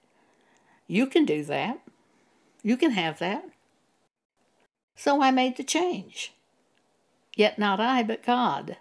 You 0.87 1.07
can 1.07 1.25
do 1.25 1.43
that. 1.45 1.79
You 2.63 2.77
can 2.77 2.91
have 2.91 3.19
that. 3.19 3.45
So 5.01 5.23
I 5.23 5.31
made 5.31 5.57
the 5.57 5.63
change. 5.63 6.31
Yet 7.35 7.57
not 7.57 7.79
I, 7.79 8.03
but 8.03 8.23
God 8.23 8.77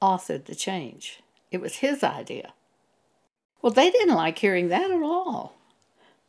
authored 0.00 0.44
the 0.44 0.54
change. 0.54 1.18
It 1.50 1.60
was 1.60 1.78
His 1.78 2.04
idea. 2.04 2.52
Well, 3.60 3.72
they 3.72 3.90
didn't 3.90 4.14
like 4.14 4.38
hearing 4.38 4.68
that 4.68 4.92
at 4.92 5.02
all. 5.02 5.58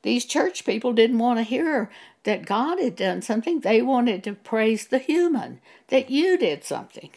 These 0.01 0.25
church 0.25 0.65
people 0.65 0.91
didn't 0.91 1.19
want 1.19 1.37
to 1.37 1.43
hear 1.43 1.91
that 2.23 2.47
God 2.47 2.79
had 2.79 2.95
done 2.95 3.21
something. 3.21 3.59
They 3.59 3.83
wanted 3.83 4.23
to 4.23 4.33
praise 4.33 4.87
the 4.87 4.97
human, 4.97 5.61
that 5.89 6.09
you 6.09 6.35
did 6.35 6.63
something. 6.63 7.11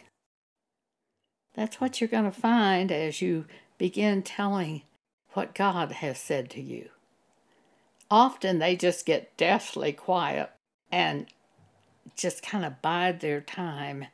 That's 1.55 1.81
what 1.81 2.03
you're 2.03 2.09
going 2.09 2.31
to 2.31 2.39
find 2.39 2.93
as 2.93 3.23
you 3.23 3.47
begin 3.79 4.23
telling 4.23 4.83
what 5.33 5.55
God 5.55 5.91
has 5.91 6.19
said 6.19 6.51
to 6.51 6.61
you. 6.61 6.91
Often 8.11 8.59
they 8.59 8.77
just 8.77 9.07
get 9.07 9.35
deathly 9.39 9.95
quiet 9.95 10.51
and 10.93 11.27
just 12.17 12.43
kind 12.43 12.65
of 12.65 12.83
bide 12.83 13.21
their 13.21 13.41
time 13.41 14.07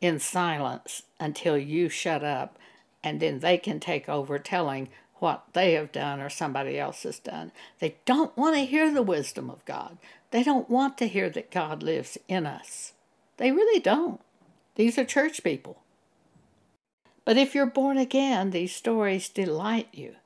in 0.00 0.18
silence 0.18 1.02
until 1.20 1.56
you 1.56 1.88
shut 1.88 2.24
up, 2.24 2.58
and 3.02 3.20
then 3.20 3.38
they 3.38 3.56
can 3.56 3.80
take 3.80 4.08
over 4.08 4.38
telling 4.38 4.88
what 5.14 5.44
they 5.52 5.74
have 5.74 5.92
done 5.92 6.20
or 6.20 6.28
somebody 6.28 6.78
else 6.78 7.04
has 7.04 7.20
done. 7.20 7.52
They 7.78 7.96
don't 8.04 8.36
want 8.36 8.56
to 8.56 8.64
hear 8.64 8.92
the 8.92 9.02
wisdom 9.02 9.48
of 9.48 9.64
God. 9.64 9.98
They 10.32 10.42
don't 10.42 10.68
want 10.68 10.98
to 10.98 11.06
hear 11.06 11.30
that 11.30 11.52
God 11.52 11.82
lives 11.82 12.18
in 12.26 12.44
us. 12.44 12.92
They 13.36 13.52
really 13.52 13.80
don't. 13.80 14.20
These 14.74 14.98
are 14.98 15.04
church 15.04 15.44
people. 15.44 15.82
But 17.24 17.36
if 17.36 17.54
you're 17.54 17.66
born 17.66 17.98
again, 17.98 18.50
these 18.50 18.74
stories 18.74 19.28
delight 19.28 19.88
you. 19.92 20.16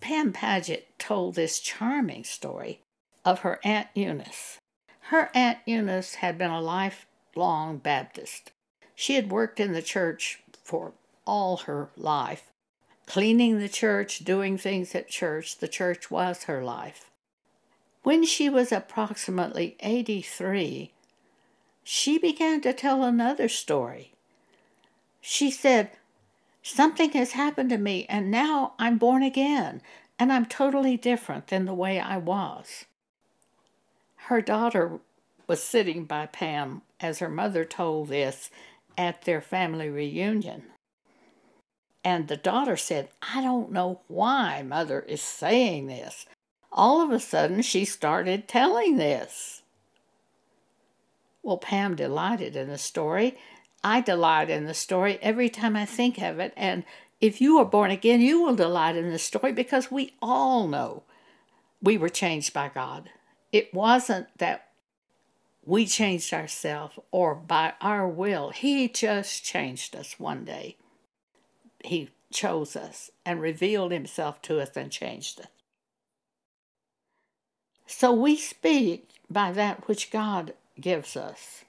Pam 0.00 0.32
Paget 0.32 0.86
told 0.98 1.34
this 1.34 1.58
charming 1.58 2.22
story 2.22 2.82
of 3.24 3.40
her 3.40 3.58
Aunt 3.64 3.88
Eunice. 3.94 4.58
Her 5.08 5.30
Aunt 5.34 5.58
Eunice 5.64 6.16
had 6.16 6.38
been 6.38 6.50
a 6.50 6.60
lifelong 6.60 7.78
Baptist. 7.78 8.52
She 8.94 9.14
had 9.14 9.30
worked 9.30 9.60
in 9.60 9.72
the 9.72 9.82
church 9.82 10.42
for 10.62 10.92
all 11.26 11.58
her 11.58 11.90
life 11.96 12.50
cleaning 13.08 13.58
the 13.58 13.70
church, 13.70 14.18
doing 14.18 14.58
things 14.58 14.94
at 14.94 15.08
church. 15.08 15.58
The 15.58 15.66
church 15.66 16.10
was 16.10 16.44
her 16.44 16.62
life. 16.62 17.10
When 18.02 18.24
she 18.24 18.50
was 18.50 18.70
approximately 18.70 19.76
83, 19.80 20.92
she 21.82 22.18
began 22.18 22.60
to 22.60 22.74
tell 22.74 23.02
another 23.02 23.48
story. 23.48 24.12
She 25.22 25.50
said, 25.50 25.90
Something 26.62 27.12
has 27.12 27.32
happened 27.32 27.70
to 27.70 27.78
me, 27.78 28.04
and 28.10 28.30
now 28.30 28.74
I'm 28.78 28.98
born 28.98 29.22
again, 29.22 29.80
and 30.18 30.30
I'm 30.30 30.44
totally 30.44 30.98
different 30.98 31.46
than 31.46 31.64
the 31.64 31.72
way 31.72 31.98
I 31.98 32.18
was. 32.18 32.84
Her 34.28 34.42
daughter 34.42 35.00
was 35.46 35.62
sitting 35.62 36.04
by 36.04 36.26
Pam 36.26 36.82
as 37.00 37.20
her 37.20 37.30
mother 37.30 37.64
told 37.64 38.08
this 38.08 38.50
at 38.98 39.22
their 39.22 39.40
family 39.40 39.88
reunion. 39.88 40.64
And 42.04 42.28
the 42.28 42.36
daughter 42.36 42.76
said, 42.76 43.08
I 43.22 43.40
don't 43.40 43.72
know 43.72 44.02
why 44.06 44.62
mother 44.62 45.00
is 45.00 45.22
saying 45.22 45.86
this. 45.86 46.26
All 46.70 47.00
of 47.00 47.10
a 47.10 47.20
sudden, 47.20 47.62
she 47.62 47.86
started 47.86 48.48
telling 48.48 48.98
this. 48.98 49.62
Well, 51.42 51.56
Pam 51.56 51.96
delighted 51.96 52.54
in 52.54 52.68
the 52.68 52.76
story. 52.76 53.38
I 53.82 54.02
delight 54.02 54.50
in 54.50 54.66
the 54.66 54.74
story 54.74 55.18
every 55.22 55.48
time 55.48 55.74
I 55.74 55.86
think 55.86 56.20
of 56.20 56.38
it. 56.38 56.52
And 56.54 56.84
if 57.18 57.40
you 57.40 57.56
are 57.60 57.64
born 57.64 57.90
again, 57.90 58.20
you 58.20 58.42
will 58.42 58.54
delight 58.54 58.94
in 58.94 59.10
the 59.10 59.18
story 59.18 59.52
because 59.52 59.90
we 59.90 60.12
all 60.20 60.68
know 60.68 61.04
we 61.80 61.96
were 61.96 62.10
changed 62.10 62.52
by 62.52 62.68
God. 62.68 63.08
It 63.52 63.72
wasn't 63.72 64.26
that 64.38 64.68
we 65.64 65.86
changed 65.86 66.32
ourselves 66.32 66.98
or 67.10 67.34
by 67.34 67.74
our 67.80 68.06
will. 68.08 68.50
He 68.50 68.88
just 68.88 69.44
changed 69.44 69.94
us 69.94 70.18
one 70.18 70.44
day. 70.44 70.76
He 71.84 72.10
chose 72.32 72.76
us 72.76 73.10
and 73.24 73.40
revealed 73.40 73.92
himself 73.92 74.42
to 74.42 74.60
us 74.60 74.70
and 74.76 74.90
changed 74.90 75.40
us. 75.40 75.46
So 77.86 78.12
we 78.12 78.36
speak 78.36 79.08
by 79.30 79.52
that 79.52 79.88
which 79.88 80.10
God 80.10 80.54
gives 80.78 81.16
us, 81.16 81.64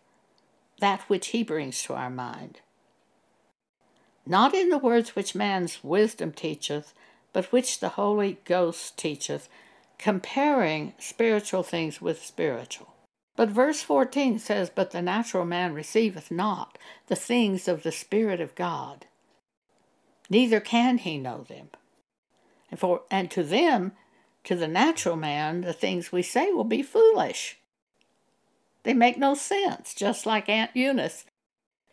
that 0.80 1.02
which 1.08 1.28
he 1.28 1.44
brings 1.44 1.82
to 1.84 1.94
our 1.94 2.10
mind. 2.10 2.60
Not 4.26 4.54
in 4.54 4.70
the 4.70 4.78
words 4.78 5.15
which 5.15 5.34
man's 5.34 5.84
wisdom 5.84 6.32
teacheth, 6.32 6.94
but 7.34 7.52
which 7.52 7.80
the 7.80 7.89
Holy 7.89 8.39
Ghost 8.46 8.98
teacheth, 8.98 9.50
comparing 9.99 10.93
spiritual 10.97 11.62
things 11.62 12.01
with 12.01 12.23
spiritual. 12.23 12.95
But 13.35 13.49
verse 13.49 13.81
14 13.81 14.39
says, 14.39 14.71
But 14.73 14.91
the 14.91 15.01
natural 15.01 15.45
man 15.45 15.73
receiveth 15.73 16.31
not 16.31 16.77
the 17.07 17.15
things 17.15 17.67
of 17.67 17.83
the 17.83 17.91
Spirit 17.91 18.41
of 18.41 18.55
God, 18.55 19.05
neither 20.29 20.59
can 20.59 20.97
he 20.97 21.17
know 21.17 21.43
them. 21.43 21.69
And, 22.71 22.79
for, 22.79 23.01
and 23.12 23.29
to 23.31 23.43
them 23.43 23.93
to 24.43 24.55
the 24.55 24.67
natural 24.67 25.15
man, 25.15 25.62
the 25.62 25.73
things 25.73 26.12
we 26.12 26.21
say 26.21 26.51
will 26.51 26.63
be 26.63 26.81
foolish. 26.81 27.57
They 28.83 28.93
make 28.93 29.17
no 29.17 29.35
sense, 29.35 29.93
just 29.93 30.25
like 30.25 30.47
Aunt 30.47 30.71
Eunice, 30.75 31.25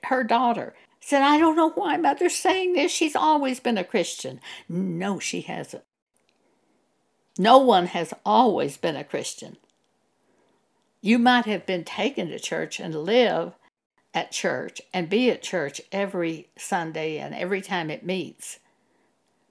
her 0.05 0.23
daughter, 0.23 0.75
said, 1.01 1.23
I 1.23 1.39
don't 1.39 1.57
know 1.57 1.71
why 1.71 1.97
mother's 1.97 2.37
saying 2.37 2.73
this. 2.73 2.93
She's 2.93 3.17
always 3.17 3.61
been 3.61 3.79
a 3.79 3.85
Christian. 3.85 4.41
No, 4.69 5.19
she 5.19 5.41
hasn't. 5.43 5.85
No 7.39 7.59
one 7.59 7.87
has 7.87 8.15
always 8.25 8.77
been 8.77 8.97
a 8.97 9.05
Christian. 9.05 9.57
You 11.01 11.19
might 11.19 11.45
have 11.45 11.67
been 11.67 11.85
taken 11.85 12.29
to 12.29 12.39
church 12.39 12.81
and 12.81 12.95
live 12.95 13.53
at 14.15 14.33
church 14.33 14.81
and 14.95 15.11
be 15.11 15.31
at 15.31 15.43
church 15.43 15.81
every 15.93 16.49
Sunday 16.57 17.19
and 17.19 17.35
every 17.35 17.61
time 17.61 17.91
it 17.91 18.05
meets. 18.05 18.59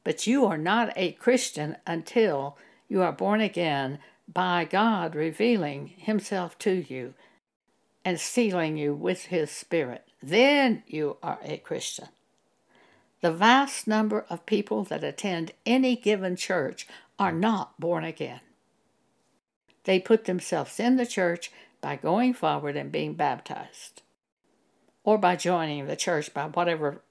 But 0.03 0.25
you 0.25 0.45
are 0.45 0.57
not 0.57 0.91
a 0.95 1.13
Christian 1.13 1.77
until 1.85 2.57
you 2.87 3.01
are 3.03 3.11
born 3.11 3.41
again 3.41 3.99
by 4.31 4.65
God 4.65 5.13
revealing 5.15 5.93
Himself 5.97 6.57
to 6.59 6.71
you 6.87 7.13
and 8.03 8.19
sealing 8.19 8.77
you 8.77 8.93
with 8.93 9.25
His 9.25 9.51
Spirit. 9.51 10.07
Then 10.21 10.83
you 10.87 11.17
are 11.21 11.39
a 11.43 11.57
Christian. 11.57 12.07
The 13.21 13.31
vast 13.31 13.87
number 13.87 14.25
of 14.29 14.45
people 14.45 14.83
that 14.85 15.03
attend 15.03 15.51
any 15.65 15.95
given 15.95 16.35
church 16.35 16.87
are 17.17 17.31
not 17.31 17.79
born 17.79 18.03
again. 18.03 18.41
They 19.83 19.99
put 19.99 20.25
themselves 20.25 20.79
in 20.79 20.97
the 20.97 21.05
church 21.05 21.51
by 21.81 21.95
going 21.95 22.33
forward 22.33 22.75
and 22.75 22.91
being 22.91 23.13
baptized, 23.13 24.01
or 25.03 25.17
by 25.17 25.35
joining 25.35 25.85
the 25.85 25.95
church 25.95 26.33
by 26.33 26.47
whatever 26.47 27.03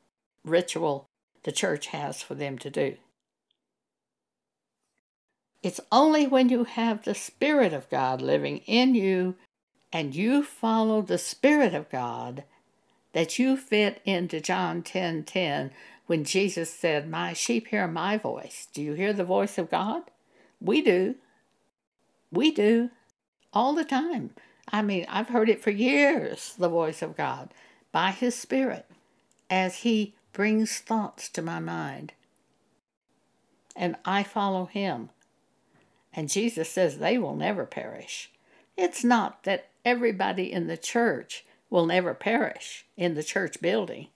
ritual 0.45 1.07
the 1.45 1.53
church 1.53 1.89
has 1.89 2.23
for 2.23 2.35
them 2.35 2.59
to 2.59 2.71
do. 2.71 2.97
It's 5.63 5.81
only 5.91 6.27
when 6.27 6.49
you 6.51 6.65
have 6.65 7.05
the 7.05 7.15
Spirit 7.15 7.73
of 7.73 7.89
God 7.89 8.21
living 8.21 8.59
in 8.67 8.95
you 8.95 9.37
and 9.93 10.15
you 10.15 10.43
follow 10.43 11.01
the 11.01 11.17
Spirit 11.17 11.73
of 11.73 11.89
God 11.89 12.45
that 13.13 13.39
you 13.39 13.57
fit 13.57 14.03
into 14.05 14.41
John 14.41 14.83
10 14.83 15.23
10 15.23 15.71
when 16.07 16.25
Jesus 16.25 16.73
said, 16.73 17.09
My 17.09 17.33
sheep 17.33 17.69
hear 17.69 17.87
my 17.87 18.17
voice. 18.17 18.69
Do 18.73 18.83
you 18.83 18.95
hear 18.95 19.13
the 19.13 19.25
voice 19.25 19.59
of 19.59 19.71
God? 19.71 20.03
We 20.61 20.83
do. 20.83 21.17
We 22.31 22.51
do. 22.51 22.91
All 23.53 23.75
the 23.75 23.85
time. 23.85 24.31
I 24.71 24.83
mean, 24.83 25.07
I've 25.09 25.29
heard 25.29 25.49
it 25.49 25.63
for 25.63 25.71
years, 25.71 26.55
the 26.59 26.69
voice 26.69 27.03
of 27.03 27.17
God, 27.17 27.51
by 27.93 28.11
His 28.11 28.35
Spirit, 28.35 28.87
as 29.49 29.77
He 29.77 30.15
brings 30.33 30.79
thoughts 30.79 31.29
to 31.31 31.43
my 31.43 31.61
mind. 31.61 32.13
And 33.77 33.97
I 34.05 34.23
follow 34.23 34.67
Him. 34.67 35.11
And 36.13 36.29
Jesus 36.29 36.71
says 36.71 36.99
they 36.99 37.19
will 37.19 37.37
never 37.37 37.67
perish. 37.67 38.31
It's 38.77 39.05
not 39.05 39.45
that 39.45 39.69
everybody 39.85 40.53
in 40.53 40.67
the 40.67 40.77
church 40.77 41.45
will 41.71 41.87
never 41.87 42.15
perish 42.15 42.87
in 42.97 43.15
the 43.15 43.23
church 43.23 43.61
building. 43.61 44.09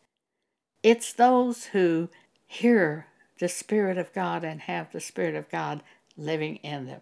It's 0.83 1.13
those 1.13 1.67
who 1.67 2.09
hear 2.47 3.07
the 3.39 3.49
Spirit 3.49 3.99
of 3.99 4.13
God 4.13 4.45
and 4.45 4.63
have 4.63 4.93
the 4.93 5.01
Spirit 5.01 5.35
of 5.35 5.51
God 5.51 5.83
living 6.17 6.57
in 6.57 6.87
them. 6.87 7.01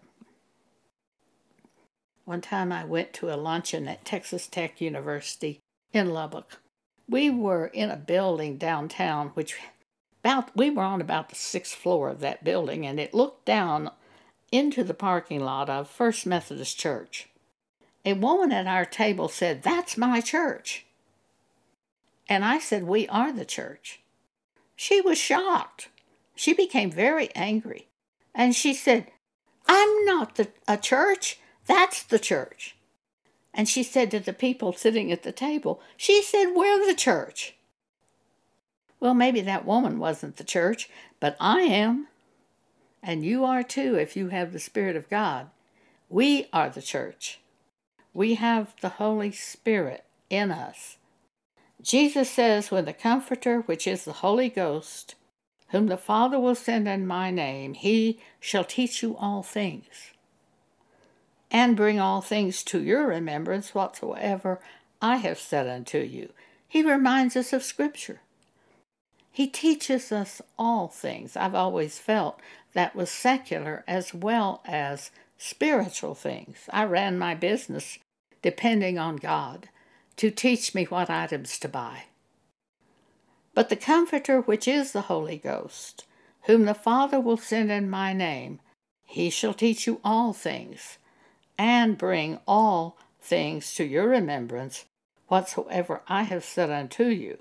One 2.25 2.41
time 2.41 2.73
I 2.73 2.85
went 2.85 3.13
to 3.15 3.33
a 3.33 3.37
luncheon 3.37 3.87
at 3.87 4.05
Texas 4.05 4.49
Tech 4.49 4.81
University 4.81 5.61
in 5.93 6.11
Lubbock. 6.11 6.61
We 7.09 7.31
were 7.31 7.67
in 7.67 7.91
a 7.91 7.97
building 7.97 8.57
downtown, 8.57 9.29
which 9.29 9.57
about 10.25 10.57
we 10.57 10.71
were 10.71 10.83
on 10.83 11.01
about 11.01 11.29
the 11.29 11.37
sixth 11.37 11.75
floor 11.75 12.09
of 12.09 12.21
that 12.21 12.43
building, 12.43 12.85
and 12.87 12.99
it 12.99 13.15
looked 13.15 13.45
down 13.45 13.91
into 14.51 14.83
the 14.83 14.95
parking 14.95 15.41
lot 15.41 15.69
of 15.71 15.89
First 15.89 16.27
Methodist 16.27 16.79
Church. 16.79 17.29
A 18.05 18.15
woman 18.15 18.53
at 18.53 18.67
our 18.67 18.85
table 18.85 19.29
said, 19.29 19.63
That's 19.63 19.97
my 19.97 20.21
church. 20.21 20.86
And 22.29 22.45
I 22.45 22.59
said, 22.59 22.85
We 22.85 23.07
are 23.09 23.33
the 23.33 23.45
church. 23.45 24.01
She 24.75 25.01
was 25.01 25.19
shocked. 25.19 25.89
She 26.35 26.53
became 26.53 26.91
very 26.91 27.35
angry. 27.35 27.89
And 28.35 28.55
she 28.55 28.75
said, 28.75 29.07
I'm 29.67 30.05
not 30.05 30.37
the, 30.37 30.49
a 30.69 30.77
church. 30.77 31.39
That's 31.67 32.03
the 32.03 32.19
church. 32.19 32.77
And 33.55 33.69
she 33.69 33.83
said 33.83 34.11
to 34.11 34.21
the 34.21 34.35
people 34.35 34.73
sitting 34.73 35.11
at 35.11 35.23
the 35.23 35.33
table, 35.33 35.81
She 35.97 36.23
said, 36.23 36.53
We're 36.55 36.87
the 36.87 36.95
church. 36.95 37.55
Well, 39.01 39.15
maybe 39.15 39.41
that 39.43 39.67
woman 39.67 39.99
wasn't 39.99 40.37
the 40.37 40.45
church, 40.45 40.89
but 41.21 41.37
I 41.39 41.61
am 41.61 42.09
and 43.07 43.25
you 43.25 43.45
are 43.45 43.63
too 43.63 43.95
if 43.95 44.17
you 44.17 44.31
have 44.31 44.53
the 44.53 44.59
Spirit 44.59 44.97
of 44.97 45.09
God. 45.09 45.49
We 46.09 46.49
are 46.53 46.69
the 46.69 46.83
church. 46.83 47.39
We 48.13 48.35
have 48.35 48.75
the 48.81 48.89
Holy 48.89 49.31
Spirit 49.31 50.05
in 50.29 50.51
us. 50.51 50.96
Jesus 51.87 52.29
says, 52.29 52.73
When 52.73 52.85
the 52.85 52.93
Comforter, 52.93 53.61
which 53.61 53.87
is 53.87 54.05
the 54.05 54.15
Holy 54.15 54.49
Ghost, 54.49 55.15
whom 55.69 55.87
the 55.87 55.97
Father 55.97 56.41
will 56.41 56.57
send 56.57 56.89
in 56.89 57.07
my 57.07 57.31
name, 57.31 57.75
he 57.75 58.19
shall 58.41 58.65
teach 58.65 59.05
you 59.05 59.17
all 59.17 59.45
things, 59.45 60.11
and 61.49 61.77
bring 61.77 62.01
all 62.01 62.21
things 62.21 62.65
to 62.65 62.83
your 62.83 63.07
remembrance 63.07 63.73
whatsoever 63.73 64.59
I 65.01 65.19
have 65.19 65.39
said 65.39 65.69
unto 65.69 65.99
you. 65.99 66.31
He 66.67 66.83
reminds 66.83 67.37
us 67.37 67.53
of 67.53 67.63
Scripture. 67.63 68.21
He 69.31 69.47
teaches 69.47 70.11
us 70.11 70.43
all 70.59 70.89
things. 70.89 71.37
I've 71.37 71.55
always 71.55 72.01
felt 72.01 72.41
that 72.73 72.97
was 72.97 73.13
secular 73.13 73.85
as 73.87 74.13
well 74.13 74.61
as 74.65 75.13
spiritual 75.39 76.17
things. 76.17 76.69
I 76.73 76.83
ran 76.83 77.17
my 77.17 77.37
business 77.37 78.01
depending 78.43 78.99
on 78.99 79.17
God 79.17 79.69
to 80.17 80.31
teach 80.31 80.75
me 80.75 80.85
what 80.85 81.11
items 81.11 81.59
to 81.59 81.69
buy. 81.69 82.05
But 83.55 83.69
the 83.69 83.77
Comforter, 83.77 84.41
which 84.41 84.69
is 84.69 84.93
the 84.93 85.03
Holy 85.03 85.39
Ghost, 85.39 86.05
whom 86.43 86.65
the 86.65 86.75
Father 86.75 87.21
will 87.21 87.37
send 87.37 87.71
in 87.71 87.89
my 87.91 88.13
name, 88.13 88.61
he 89.05 89.31
shall 89.31 89.55
teach 89.55 89.87
you 89.87 90.01
all 90.05 90.33
things, 90.33 90.99
and 91.59 91.97
bring 91.97 92.39
all 92.47 92.99
things 93.21 93.75
to 93.75 93.85
your 93.85 94.09
remembrance 94.09 94.85
whatsoever 95.29 96.03
I 96.07 96.25
have 96.25 96.45
said 96.45 96.71
unto 96.71 97.05
you. 97.05 97.39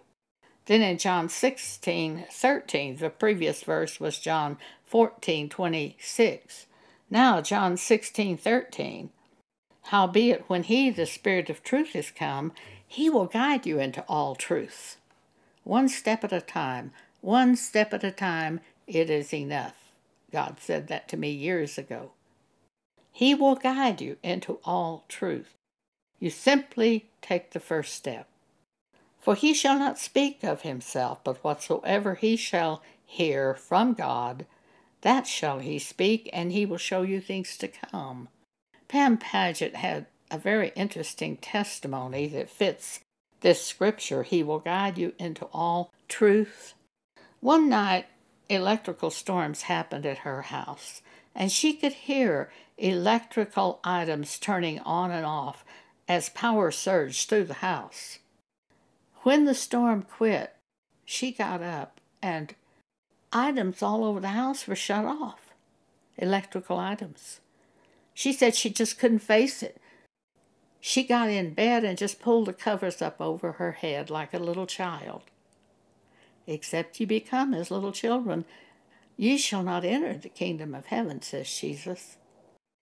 Then 0.65 0.81
in 0.81 0.97
John 0.97 1.29
16, 1.29 2.25
13, 2.31 2.97
the 2.97 3.09
previous 3.09 3.61
verse 3.61 3.99
was 3.99 4.17
John 4.17 4.57
14, 4.85 5.49
26. 5.49 6.65
Now 7.09 7.41
John 7.41 7.77
16, 7.77 8.37
13. 8.37 9.09
Howbeit, 9.89 10.45
when 10.47 10.63
he, 10.63 10.89
the 10.89 11.05
Spirit 11.05 11.49
of 11.49 11.61
truth, 11.61 11.95
is 11.95 12.09
come, 12.09 12.53
he 12.87 13.09
will 13.09 13.27
guide 13.27 13.67
you 13.67 13.79
into 13.79 14.03
all 14.07 14.33
truth. 14.33 14.97
One 15.63 15.89
step 15.89 16.23
at 16.23 16.33
a 16.33 16.41
time, 16.41 16.91
one 17.21 17.55
step 17.55 17.93
at 17.93 18.03
a 18.03 18.11
time, 18.11 18.61
it 18.87 19.09
is 19.11 19.33
enough. 19.33 19.75
God 20.31 20.57
said 20.59 20.87
that 20.87 21.07
to 21.09 21.17
me 21.17 21.29
years 21.29 21.77
ago. 21.77 22.11
He 23.11 23.35
will 23.35 23.55
guide 23.55 24.01
you 24.01 24.17
into 24.23 24.59
all 24.65 25.05
truth. 25.07 25.53
You 26.19 26.31
simply 26.31 27.05
take 27.21 27.51
the 27.51 27.59
first 27.59 27.93
step. 27.93 28.27
For 29.19 29.35
he 29.35 29.53
shall 29.53 29.77
not 29.77 29.99
speak 29.99 30.43
of 30.43 30.61
himself, 30.61 31.23
but 31.23 31.43
whatsoever 31.43 32.15
he 32.15 32.35
shall 32.35 32.81
hear 33.05 33.53
from 33.53 33.93
God, 33.93 34.45
that 35.01 35.27
shall 35.27 35.59
he 35.59 35.77
speak, 35.77 36.29
and 36.33 36.51
he 36.51 36.65
will 36.65 36.77
show 36.77 37.03
you 37.03 37.21
things 37.21 37.55
to 37.57 37.67
come. 37.67 38.29
Pam 38.87 39.17
Paget 39.17 39.75
had 39.75 40.05
a 40.31 40.37
very 40.37 40.71
interesting 40.75 41.37
testimony 41.37 42.27
that 42.27 42.49
fits 42.49 42.99
this 43.41 43.65
scripture. 43.65 44.23
He 44.23 44.43
will 44.43 44.59
guide 44.59 44.97
you 44.97 45.13
into 45.19 45.45
all 45.53 45.91
truth. 46.07 46.73
One 47.39 47.69
night, 47.69 48.05
electrical 48.49 49.09
storms 49.09 49.63
happened 49.63 50.05
at 50.05 50.19
her 50.19 50.43
house, 50.43 51.01
and 51.33 51.51
she 51.51 51.73
could 51.73 51.93
hear 51.93 52.51
electrical 52.77 53.79
items 53.83 54.37
turning 54.39 54.79
on 54.79 55.11
and 55.11 55.25
off 55.25 55.63
as 56.07 56.29
power 56.29 56.71
surged 56.71 57.29
through 57.29 57.45
the 57.45 57.55
house. 57.55 58.19
When 59.23 59.45
the 59.45 59.55
storm 59.55 60.03
quit, 60.03 60.55
she 61.03 61.31
got 61.31 61.61
up 61.61 61.99
and 62.21 62.53
items 63.31 63.81
all 63.81 64.03
over 64.03 64.19
the 64.19 64.29
house 64.29 64.67
were 64.67 64.75
shut 64.75 65.05
off 65.05 65.53
electrical 66.17 66.77
items. 66.77 67.41
She 68.15 68.33
said 68.33 68.55
she 68.55 68.69
just 68.71 68.97
couldn't 68.97 69.19
face 69.19 69.61
it. 69.61 69.77
She 70.79 71.03
got 71.03 71.29
in 71.29 71.53
bed 71.53 71.83
and 71.83 71.97
just 71.97 72.19
pulled 72.19 72.47
the 72.47 72.53
covers 72.53 73.01
up 73.01 73.19
over 73.19 73.53
her 73.53 73.73
head 73.73 74.09
like 74.09 74.33
a 74.33 74.39
little 74.39 74.65
child. 74.65 75.23
Except 76.47 76.99
ye 76.99 77.05
become 77.05 77.53
as 77.53 77.69
little 77.69 77.91
children, 77.91 78.45
ye 79.17 79.37
shall 79.37 79.63
not 79.63 79.83
enter 79.83 80.17
the 80.17 80.29
kingdom 80.29 80.73
of 80.73 80.85
heaven, 80.85 81.21
says 81.21 81.53
Jesus. 81.53 82.15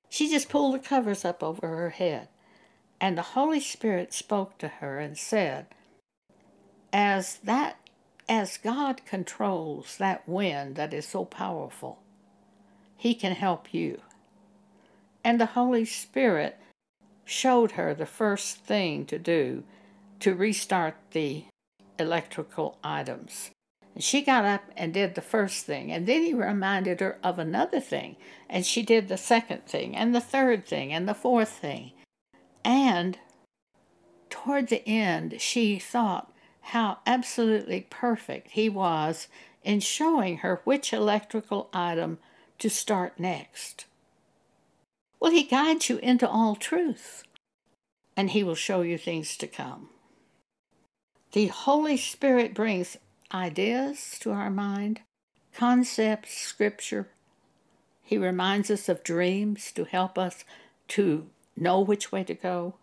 She 0.08 0.30
just 0.30 0.50
pulled 0.50 0.76
the 0.76 0.80
covers 0.80 1.26
up 1.26 1.42
over 1.42 1.68
her 1.68 1.90
head, 1.90 2.28
and 3.02 3.18
the 3.18 3.34
Holy 3.34 3.60
Spirit 3.60 4.14
spoke 4.14 4.60
to 4.60 4.68
her 4.68 5.00
and 5.00 5.18
said, 5.18 5.66
As 6.92 7.38
that 7.38 7.78
as 8.30 8.58
God 8.58 9.04
controls 9.06 9.98
that 9.98 10.28
wind 10.30 10.76
that 10.76 10.94
is 10.94 11.08
so 11.08 11.26
powerful, 11.26 12.00
He 12.96 13.16
can 13.16 13.34
help 13.34 13.74
you. 13.74 14.02
And 15.24 15.40
the 15.40 15.48
Holy 15.48 15.86
Spirit 15.86 16.60
showed 17.26 17.72
her 17.72 17.94
the 17.94 18.06
first 18.06 18.58
thing 18.58 19.06
to 19.06 19.18
do 19.18 19.64
to 20.20 20.36
restart 20.36 20.96
the 21.12 21.46
electrical 21.98 22.78
items. 22.84 23.52
And 23.94 24.04
she 24.04 24.22
got 24.22 24.46
up 24.46 24.64
and 24.76 24.94
did 24.94 25.16
the 25.16 25.22
first 25.22 25.66
thing, 25.66 25.92
and 25.92 26.08
then 26.08 26.24
he 26.24 26.34
reminded 26.34 27.00
her 27.00 27.20
of 27.24 27.38
another 27.38 27.80
thing, 27.80 28.16
and 28.50 28.66
she 28.66 28.82
did 28.82 29.08
the 29.08 29.18
second 29.18 29.66
thing, 29.66 29.96
and 29.96 30.16
the 30.16 30.22
third 30.22 30.66
thing, 30.66 30.92
and 30.92 31.08
the 31.08 31.14
fourth 31.14 31.50
thing. 31.50 31.92
And 32.66 33.20
toward 34.30 34.70
the 34.70 34.88
end, 34.88 35.40
she 35.40 35.78
thought 35.78 36.34
how 36.68 37.00
absolutely 37.06 37.88
perfect 37.90 38.52
he 38.52 38.70
was 38.70 39.28
in 39.64 39.80
showing 39.80 40.38
her 40.38 40.62
which 40.64 40.92
electrical 40.92 41.70
item 41.74 42.18
to 42.60 42.70
start 42.70 43.20
next. 43.20 43.86
Well, 45.24 45.32
he 45.32 45.44
guides 45.44 45.90
you 45.90 46.00
into 46.00 46.28
all 46.28 46.58
truth, 46.58 47.24
and 48.18 48.32
he 48.32 48.44
will 48.44 48.56
show 48.56 48.82
you 48.82 48.98
things 48.98 49.38
to 49.38 49.48
come. 49.48 49.88
The 51.32 51.48
Holy 51.48 51.96
Spirit 51.96 52.54
brings 52.54 52.98
ideas 53.34 54.18
to 54.20 54.32
our 54.32 54.50
mind, 54.50 55.00
concepts, 55.56 56.36
scripture. 56.36 57.08
He 58.02 58.18
reminds 58.18 58.70
us 58.70 58.90
of 58.90 59.02
dreams 59.02 59.72
to 59.72 59.86
help 59.86 60.18
us 60.18 60.44
to 60.90 61.30
know 61.56 61.80
which 61.80 62.12
way 62.12 62.26
to 62.26 62.34
go. 62.34 62.74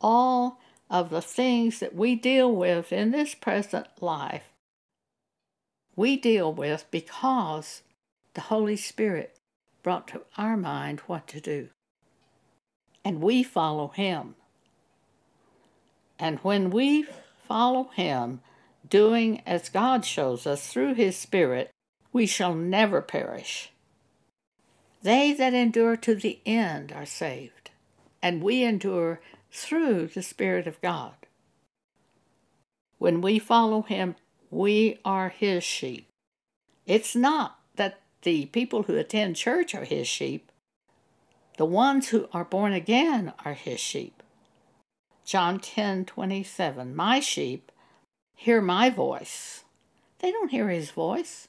All 0.00 0.60
of 0.88 1.10
the 1.10 1.20
things 1.20 1.78
that 1.80 1.94
we 1.94 2.14
deal 2.14 2.50
with 2.50 2.90
in 2.90 3.10
this 3.10 3.34
present 3.34 3.86
life, 4.00 4.48
we 5.94 6.16
deal 6.16 6.50
with 6.50 6.86
because 6.90 7.82
the 8.32 8.40
Holy 8.40 8.76
Spirit 8.76 9.36
brought 9.82 10.08
to 10.08 10.22
our 10.36 10.56
mind 10.56 11.00
what 11.00 11.26
to 11.28 11.40
do. 11.40 11.68
And 13.04 13.20
we 13.20 13.42
follow 13.42 13.88
Him. 13.88 14.36
And 16.18 16.38
when 16.40 16.70
we 16.70 17.06
follow 17.46 17.90
Him, 17.94 18.40
doing 18.88 19.42
as 19.46 19.68
God 19.68 20.04
shows 20.04 20.46
us 20.46 20.66
through 20.68 20.94
His 20.94 21.16
Spirit, 21.16 21.70
we 22.12 22.26
shall 22.26 22.54
never 22.54 23.02
perish. 23.02 23.72
They 25.02 25.32
that 25.32 25.54
endure 25.54 25.96
to 25.96 26.14
the 26.14 26.40
end 26.46 26.92
are 26.92 27.06
saved, 27.06 27.70
and 28.22 28.42
we 28.42 28.62
endure 28.62 29.20
through 29.50 30.08
the 30.08 30.22
Spirit 30.22 30.66
of 30.66 30.80
God. 30.80 31.14
When 32.98 33.20
we 33.20 33.40
follow 33.40 33.82
Him, 33.82 34.14
we 34.48 35.00
are 35.04 35.30
His 35.30 35.64
sheep. 35.64 36.08
It's 36.86 37.16
not 37.16 37.58
the 38.22 38.46
people 38.46 38.84
who 38.84 38.96
attend 38.96 39.36
church 39.36 39.74
are 39.74 39.84
His 39.84 40.08
sheep, 40.08 40.50
the 41.58 41.64
ones 41.64 42.08
who 42.08 42.28
are 42.32 42.44
born 42.44 42.72
again 42.72 43.32
are 43.44 43.54
His 43.54 43.80
sheep. 43.80 44.22
John 45.24 45.60
10 45.60 46.04
27 46.06 46.96
My 46.96 47.20
sheep 47.20 47.70
hear 48.34 48.60
my 48.60 48.90
voice. 48.90 49.64
They 50.18 50.32
don't 50.32 50.50
hear 50.50 50.68
His 50.68 50.90
voice. 50.90 51.48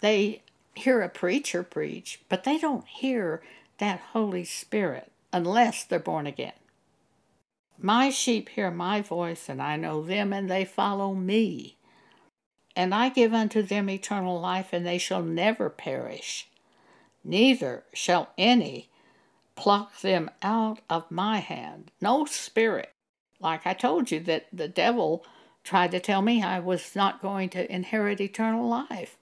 They 0.00 0.42
hear 0.74 1.02
a 1.02 1.08
preacher 1.08 1.62
preach, 1.62 2.20
but 2.28 2.44
they 2.44 2.58
don't 2.58 2.86
hear 2.86 3.42
that 3.78 4.00
Holy 4.12 4.44
Spirit 4.44 5.12
unless 5.32 5.84
they're 5.84 5.98
born 5.98 6.26
again. 6.26 6.52
My 7.78 8.10
sheep 8.10 8.50
hear 8.50 8.70
my 8.70 9.00
voice, 9.00 9.48
and 9.48 9.60
I 9.60 9.76
know 9.76 10.02
them, 10.02 10.32
and 10.32 10.48
they 10.48 10.64
follow 10.64 11.14
me. 11.14 11.76
And 12.74 12.94
I 12.94 13.08
give 13.08 13.34
unto 13.34 13.62
them 13.62 13.90
eternal 13.90 14.40
life, 14.40 14.72
and 14.72 14.86
they 14.86 14.98
shall 14.98 15.22
never 15.22 15.68
perish, 15.68 16.48
neither 17.22 17.84
shall 17.92 18.30
any 18.38 18.88
pluck 19.56 20.00
them 20.00 20.30
out 20.42 20.80
of 20.88 21.10
my 21.10 21.38
hand. 21.38 21.90
No 22.00 22.24
spirit. 22.24 22.92
Like 23.40 23.66
I 23.66 23.74
told 23.74 24.10
you, 24.10 24.20
that 24.20 24.46
the 24.52 24.68
devil 24.68 25.24
tried 25.64 25.90
to 25.90 26.00
tell 26.00 26.22
me 26.22 26.42
I 26.42 26.58
was 26.60 26.96
not 26.96 27.22
going 27.22 27.48
to 27.50 27.72
inherit 27.72 28.20
eternal 28.20 28.68
life. 28.68 29.16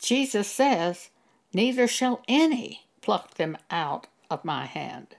Jesus 0.00 0.48
says, 0.48 1.10
Neither 1.52 1.86
shall 1.86 2.22
any 2.28 2.86
pluck 3.02 3.34
them 3.34 3.58
out 3.70 4.06
of 4.30 4.44
my 4.44 4.66
hand. 4.66 5.16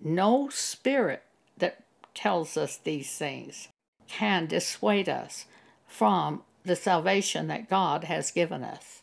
No 0.00 0.48
spirit 0.50 1.22
that 1.56 1.84
tells 2.14 2.56
us 2.56 2.76
these 2.76 3.10
things 3.16 3.68
can 4.06 4.46
dissuade 4.46 5.08
us 5.08 5.46
from 5.94 6.42
the 6.64 6.74
salvation 6.74 7.46
that 7.46 7.70
God 7.70 8.04
has 8.04 8.32
given 8.32 8.64
us. 8.64 9.02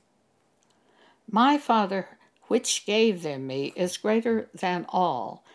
My 1.32 1.58
Father, 1.58 2.10
which 2.50 2.86
gave 2.86 3.24
them 3.24 3.48
me, 3.48 3.72
is 3.78 3.96
greater 3.96 4.50
than 4.54 4.86
all, 4.90 5.46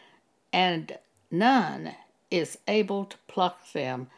and 0.51 0.97
none 1.30 1.95
is 2.30 2.57
able 2.66 3.05
to 3.05 3.18
pluck 3.28 3.72
them 3.72 4.09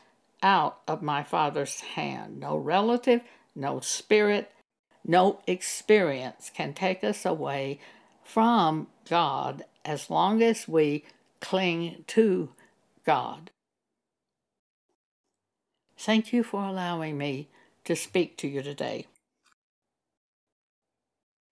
out 0.44 0.78
of 0.86 1.02
my 1.02 1.24
Father's 1.24 1.80
hand. 1.80 2.38
No 2.38 2.56
relative, 2.56 3.22
no 3.56 3.80
spirit, 3.80 4.52
no 5.04 5.40
experience 5.48 6.52
can 6.54 6.72
take 6.72 7.02
us 7.02 7.26
away 7.26 7.80
from 8.22 8.86
God 9.10 9.64
as 9.84 10.08
long 10.08 10.40
as 10.40 10.68
we 10.68 11.04
cling 11.40 12.04
to 12.08 12.50
God. 13.04 13.50
Thank 15.98 16.32
you 16.32 16.44
for 16.44 16.62
allowing 16.64 17.18
me 17.18 17.48
to 17.84 17.96
speak 17.96 18.36
to 18.38 18.48
you 18.48 18.62
today. 18.62 19.06